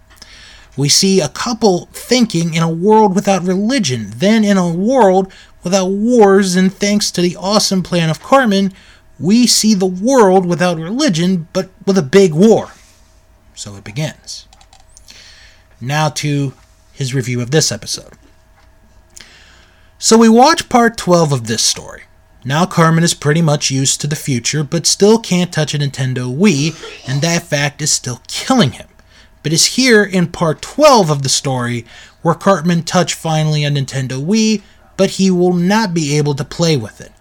We 0.77 0.89
see 0.89 1.19
a 1.19 1.29
couple 1.29 1.87
thinking 1.91 2.53
in 2.53 2.63
a 2.63 2.69
world 2.69 3.15
without 3.15 3.43
religion, 3.43 4.11
then 4.15 4.43
in 4.43 4.57
a 4.57 4.71
world 4.71 5.31
without 5.63 5.87
wars, 5.87 6.55
and 6.55 6.73
thanks 6.73 7.11
to 7.11 7.21
the 7.21 7.35
awesome 7.35 7.83
plan 7.83 8.09
of 8.09 8.21
Cartman, 8.21 8.73
we 9.19 9.45
see 9.45 9.73
the 9.73 9.85
world 9.85 10.45
without 10.45 10.77
religion 10.77 11.47
but 11.53 11.69
with 11.85 11.97
a 11.97 12.03
big 12.03 12.33
war. 12.33 12.71
So 13.53 13.75
it 13.75 13.83
begins. 13.83 14.47
Now 15.79 16.09
to 16.09 16.53
his 16.93 17.13
review 17.13 17.41
of 17.41 17.51
this 17.51 17.71
episode. 17.71 18.13
So 19.99 20.17
we 20.17 20.29
watch 20.29 20.67
part 20.67 20.97
12 20.97 21.31
of 21.31 21.47
this 21.47 21.61
story. 21.61 22.03
Now 22.43 22.65
Cartman 22.65 23.03
is 23.03 23.13
pretty 23.13 23.41
much 23.41 23.69
used 23.69 24.01
to 24.01 24.07
the 24.07 24.15
future, 24.15 24.63
but 24.63 24.87
still 24.87 25.19
can't 25.19 25.53
touch 25.53 25.75
a 25.75 25.77
Nintendo 25.77 26.35
Wii, 26.35 26.75
and 27.07 27.21
that 27.21 27.43
fact 27.43 27.81
is 27.83 27.91
still 27.91 28.21
killing 28.27 28.71
him. 28.71 28.87
But 29.43 29.53
it's 29.53 29.75
here 29.75 30.03
in 30.03 30.27
part 30.27 30.61
12 30.61 31.11
of 31.11 31.21
the 31.21 31.29
story 31.29 31.85
where 32.23 32.33
Cartman 32.33 32.83
touch 32.83 33.13
finally 33.13 33.63
a 33.63 33.69
Nintendo 33.69 34.23
Wii, 34.23 34.63
but 34.97 35.11
he 35.11 35.29
will 35.29 35.53
not 35.53 35.93
be 35.93 36.17
able 36.17 36.33
to 36.33 36.43
play 36.43 36.75
with 36.77 36.99
it. 36.99 37.11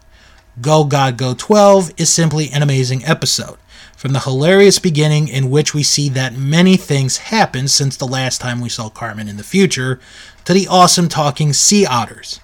Go 0.61 0.85
God 0.85 1.19
Go 1.19 1.35
12 1.35 1.93
is 1.99 2.11
simply 2.11 2.51
an 2.51 2.63
amazing 2.63 3.05
episode. 3.05 3.59
From 3.97 4.15
the 4.15 4.21
hilarious 4.21 4.79
beginning 4.79 5.29
in 5.29 5.51
which 5.51 5.75
we 5.75 5.83
see 5.83 6.09
that 6.11 6.35
many 6.35 6.79
things 6.79 7.19
happen 7.19 7.69
since 7.69 7.97
the 7.97 8.07
last 8.07 8.41
time 8.41 8.61
we 8.61 8.71
saw 8.71 8.89
Cartman 8.89 9.29
in 9.29 9.37
the 9.37 9.43
future, 9.43 10.01
to 10.47 10.55
the 10.55 10.67
awesome 10.67 11.09
talking 11.09 11.53
sea 11.53 11.85
otters. 11.85 12.41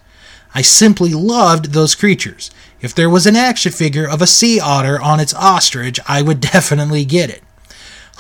I 0.54 0.62
simply 0.62 1.12
loved 1.12 1.72
those 1.72 1.94
creatures. 1.94 2.50
If 2.86 2.94
there 2.94 3.10
was 3.10 3.26
an 3.26 3.34
action 3.34 3.72
figure 3.72 4.08
of 4.08 4.22
a 4.22 4.28
sea 4.28 4.60
otter 4.60 5.00
on 5.02 5.18
its 5.18 5.34
ostrich, 5.34 5.98
I 6.06 6.22
would 6.22 6.40
definitely 6.52 7.04
get 7.04 7.30
it. 7.30 7.42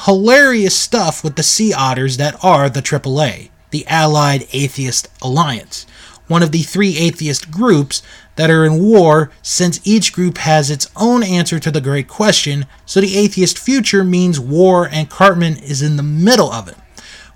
Hilarious 0.06 0.76
stuff 0.76 1.22
with 1.22 1.36
the 1.36 1.44
sea 1.44 1.72
otters 1.72 2.16
that 2.16 2.36
are 2.42 2.68
the 2.68 2.82
AAA, 2.82 3.50
the 3.70 3.86
Allied 3.86 4.48
Atheist 4.52 5.08
Alliance, 5.22 5.86
one 6.26 6.42
of 6.42 6.50
the 6.50 6.64
three 6.64 6.98
atheist 6.98 7.48
groups 7.48 8.02
that 8.34 8.50
are 8.50 8.64
in 8.64 8.82
war 8.82 9.30
since 9.40 9.80
each 9.84 10.12
group 10.12 10.38
has 10.38 10.68
its 10.68 10.90
own 10.96 11.22
answer 11.22 11.60
to 11.60 11.70
the 11.70 11.80
great 11.80 12.08
question, 12.08 12.66
so 12.84 13.00
the 13.00 13.16
atheist 13.16 13.60
future 13.60 14.02
means 14.02 14.40
war 14.40 14.88
and 14.90 15.08
Cartman 15.08 15.58
is 15.58 15.80
in 15.80 15.94
the 15.94 16.02
middle 16.02 16.52
of 16.52 16.66
it. 16.66 16.76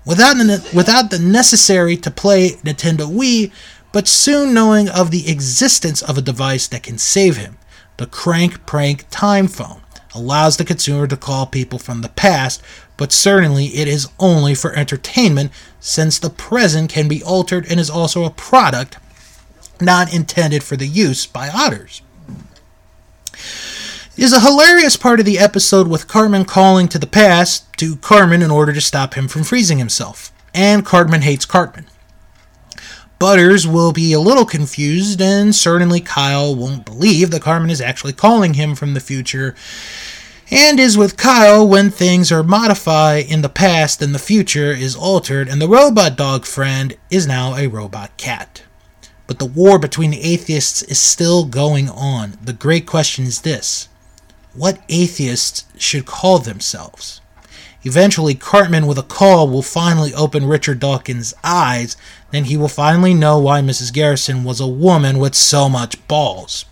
Without, 0.05 0.35
without 0.73 1.11
the 1.11 1.19
necessary 1.19 1.95
to 1.95 2.11
play 2.11 2.49
Nintendo 2.65 3.09
Wii, 3.09 3.53
but 3.91 4.07
soon 4.07 4.53
knowing 4.53 4.89
of 4.89 5.11
the 5.11 5.29
existence 5.29 6.01
of 6.01 6.17
a 6.17 6.21
device 6.21 6.67
that 6.67 6.83
can 6.83 6.97
save 6.97 7.37
him. 7.37 7.57
The 7.97 8.07
Crank 8.07 8.65
Prank 8.65 9.05
Time 9.09 9.47
Phone 9.47 9.81
allows 10.13 10.57
the 10.57 10.65
consumer 10.65 11.07
to 11.07 11.17
call 11.17 11.45
people 11.45 11.79
from 11.79 12.01
the 12.01 12.09
past, 12.09 12.61
but 12.97 13.11
certainly 13.11 13.67
it 13.67 13.87
is 13.87 14.09
only 14.19 14.55
for 14.55 14.73
entertainment 14.73 15.51
since 15.79 16.19
the 16.19 16.29
present 16.29 16.91
can 16.91 17.07
be 17.07 17.23
altered 17.23 17.65
and 17.69 17.79
is 17.79 17.89
also 17.89 18.23
a 18.23 18.29
product 18.29 18.97
not 19.79 20.13
intended 20.13 20.63
for 20.63 20.75
the 20.75 20.87
use 20.87 21.25
by 21.25 21.49
otters. 21.49 22.01
Is 24.17 24.33
a 24.33 24.41
hilarious 24.41 24.97
part 24.97 25.19
of 25.19 25.25
the 25.25 25.39
episode 25.39 25.87
with 25.87 26.07
Cartman 26.07 26.45
calling 26.45 26.87
to 26.89 26.99
the 26.99 27.07
past 27.07 27.65
to 27.77 27.95
Cartman 27.95 28.43
in 28.43 28.51
order 28.51 28.73
to 28.73 28.81
stop 28.81 29.15
him 29.15 29.27
from 29.27 29.43
freezing 29.43 29.79
himself. 29.79 30.31
And 30.53 30.85
Cartman 30.85 31.21
hates 31.21 31.45
Cartman. 31.45 31.85
Butters 33.21 33.67
will 33.67 33.91
be 33.91 34.13
a 34.13 34.19
little 34.19 34.45
confused, 34.45 35.21
and 35.21 35.53
certainly 35.53 35.99
Kyle 35.99 36.55
won't 36.55 36.85
believe 36.85 37.29
that 37.29 37.43
Cartman 37.43 37.69
is 37.69 37.79
actually 37.79 38.13
calling 38.13 38.55
him 38.55 38.73
from 38.73 38.95
the 38.95 38.99
future, 38.99 39.53
and 40.49 40.79
is 40.79 40.97
with 40.97 41.17
Kyle 41.17 41.67
when 41.67 41.91
things 41.91 42.31
are 42.31 42.41
modified 42.41 43.27
in 43.27 43.43
the 43.43 43.47
past 43.47 44.01
and 44.01 44.15
the 44.15 44.17
future 44.17 44.71
is 44.71 44.95
altered, 44.95 45.47
and 45.47 45.61
the 45.61 45.67
robot 45.67 46.17
dog 46.17 46.47
friend 46.47 46.97
is 47.11 47.27
now 47.27 47.55
a 47.55 47.67
robot 47.67 48.17
cat. 48.17 48.63
But 49.27 49.37
the 49.37 49.45
war 49.45 49.77
between 49.77 50.09
the 50.09 50.23
atheists 50.23 50.81
is 50.81 50.97
still 50.97 51.45
going 51.45 51.89
on. 51.89 52.39
The 52.41 52.53
great 52.53 52.87
question 52.87 53.25
is 53.25 53.41
this 53.41 53.87
what 54.55 54.81
atheists 54.89 55.65
should 55.77 56.07
call 56.07 56.39
themselves? 56.39 57.20
Eventually, 57.83 58.35
Cartman 58.35 58.85
with 58.85 58.97
a 58.97 59.03
call 59.03 59.49
will 59.49 59.63
finally 59.63 60.13
open 60.13 60.45
Richard 60.45 60.79
Dawkins' 60.79 61.33
eyes, 61.43 61.97
then 62.31 62.45
he 62.45 62.57
will 62.57 62.67
finally 62.67 63.13
know 63.13 63.39
why 63.39 63.61
Mrs. 63.61 63.91
Garrison 63.91 64.43
was 64.43 64.59
a 64.59 64.67
woman 64.67 65.17
with 65.17 65.33
so 65.33 65.67
much 65.67 66.07
balls. 66.07 66.65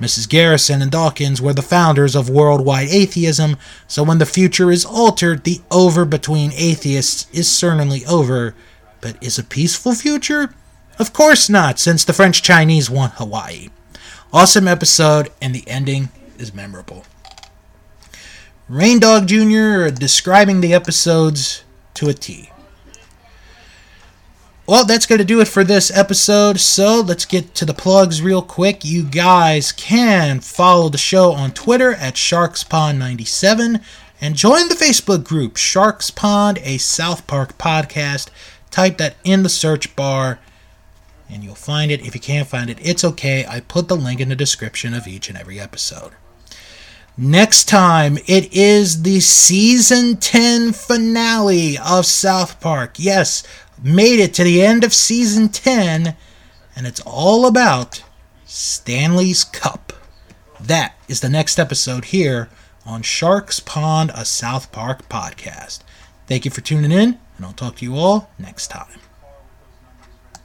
Mrs. 0.00 0.28
Garrison 0.28 0.82
and 0.82 0.90
Dawkins 0.90 1.40
were 1.40 1.54
the 1.54 1.62
founders 1.62 2.14
of 2.14 2.28
worldwide 2.28 2.88
atheism, 2.88 3.56
so 3.88 4.02
when 4.02 4.18
the 4.18 4.26
future 4.26 4.70
is 4.70 4.84
altered, 4.84 5.44
the 5.44 5.62
over 5.70 6.04
between 6.04 6.52
atheists 6.52 7.26
is 7.32 7.50
certainly 7.50 8.04
over. 8.04 8.54
But 9.00 9.22
is 9.22 9.38
a 9.38 9.44
peaceful 9.44 9.94
future? 9.94 10.54
Of 10.98 11.12
course 11.12 11.48
not, 11.48 11.78
since 11.78 12.04
the 12.04 12.12
French 12.12 12.42
Chinese 12.42 12.90
want 12.90 13.14
Hawaii. 13.14 13.70
Awesome 14.32 14.68
episode, 14.68 15.30
and 15.40 15.54
the 15.54 15.66
ending 15.66 16.10
is 16.38 16.54
memorable. 16.54 17.04
Rain 18.68 18.98
Dog 18.98 19.28
Jr. 19.28 19.90
describing 19.90 20.60
the 20.60 20.74
episodes 20.74 21.62
to 21.94 22.08
a 22.08 22.12
T. 22.12 22.50
Well, 24.66 24.84
that's 24.84 25.06
going 25.06 25.20
to 25.20 25.24
do 25.24 25.40
it 25.40 25.46
for 25.46 25.62
this 25.62 25.96
episode. 25.96 26.58
So 26.58 27.00
let's 27.00 27.24
get 27.24 27.54
to 27.54 27.64
the 27.64 27.72
plugs 27.72 28.20
real 28.20 28.42
quick. 28.42 28.84
You 28.84 29.04
guys 29.04 29.70
can 29.70 30.40
follow 30.40 30.88
the 30.88 30.98
show 30.98 31.30
on 31.30 31.52
Twitter 31.52 31.92
at 31.92 32.14
StarksPond97 32.14 33.80
and 34.20 34.34
join 34.34 34.68
the 34.68 34.74
Facebook 34.74 35.22
group 35.22 35.58
Stark's 35.58 36.10
Pond, 36.10 36.58
a 36.64 36.78
South 36.78 37.28
Park 37.28 37.56
podcast. 37.58 38.30
Type 38.72 38.98
that 38.98 39.14
in 39.22 39.44
the 39.44 39.48
search 39.48 39.94
bar 39.94 40.40
and 41.30 41.44
you'll 41.44 41.54
find 41.54 41.92
it. 41.92 42.04
If 42.04 42.16
you 42.16 42.20
can't 42.20 42.48
find 42.48 42.68
it, 42.68 42.78
it's 42.82 43.04
okay. 43.04 43.46
I 43.48 43.60
put 43.60 43.86
the 43.86 43.96
link 43.96 44.20
in 44.20 44.28
the 44.28 44.34
description 44.34 44.92
of 44.92 45.06
each 45.06 45.28
and 45.28 45.38
every 45.38 45.60
episode. 45.60 46.14
Next 47.18 47.64
time, 47.64 48.18
it 48.26 48.52
is 48.52 49.00
the 49.00 49.20
season 49.20 50.18
10 50.18 50.72
finale 50.72 51.78
of 51.78 52.04
South 52.04 52.60
Park. 52.60 52.96
Yes, 52.98 53.42
made 53.82 54.20
it 54.20 54.34
to 54.34 54.44
the 54.44 54.62
end 54.62 54.84
of 54.84 54.92
season 54.92 55.48
10, 55.48 56.14
and 56.76 56.86
it's 56.86 57.00
all 57.06 57.46
about 57.46 58.02
Stanley's 58.44 59.44
Cup. 59.44 59.94
That 60.60 60.94
is 61.08 61.20
the 61.20 61.30
next 61.30 61.58
episode 61.58 62.06
here 62.06 62.50
on 62.84 63.02
Stark's 63.02 63.60
Pond, 63.60 64.12
a 64.14 64.26
South 64.26 64.70
Park 64.70 65.08
podcast. 65.08 65.80
Thank 66.26 66.44
you 66.44 66.50
for 66.50 66.60
tuning 66.60 66.92
in, 66.92 67.18
and 67.38 67.46
I'll 67.46 67.54
talk 67.54 67.76
to 67.76 67.84
you 67.86 67.96
all 67.96 68.30
next 68.38 68.66
time. 68.66 69.05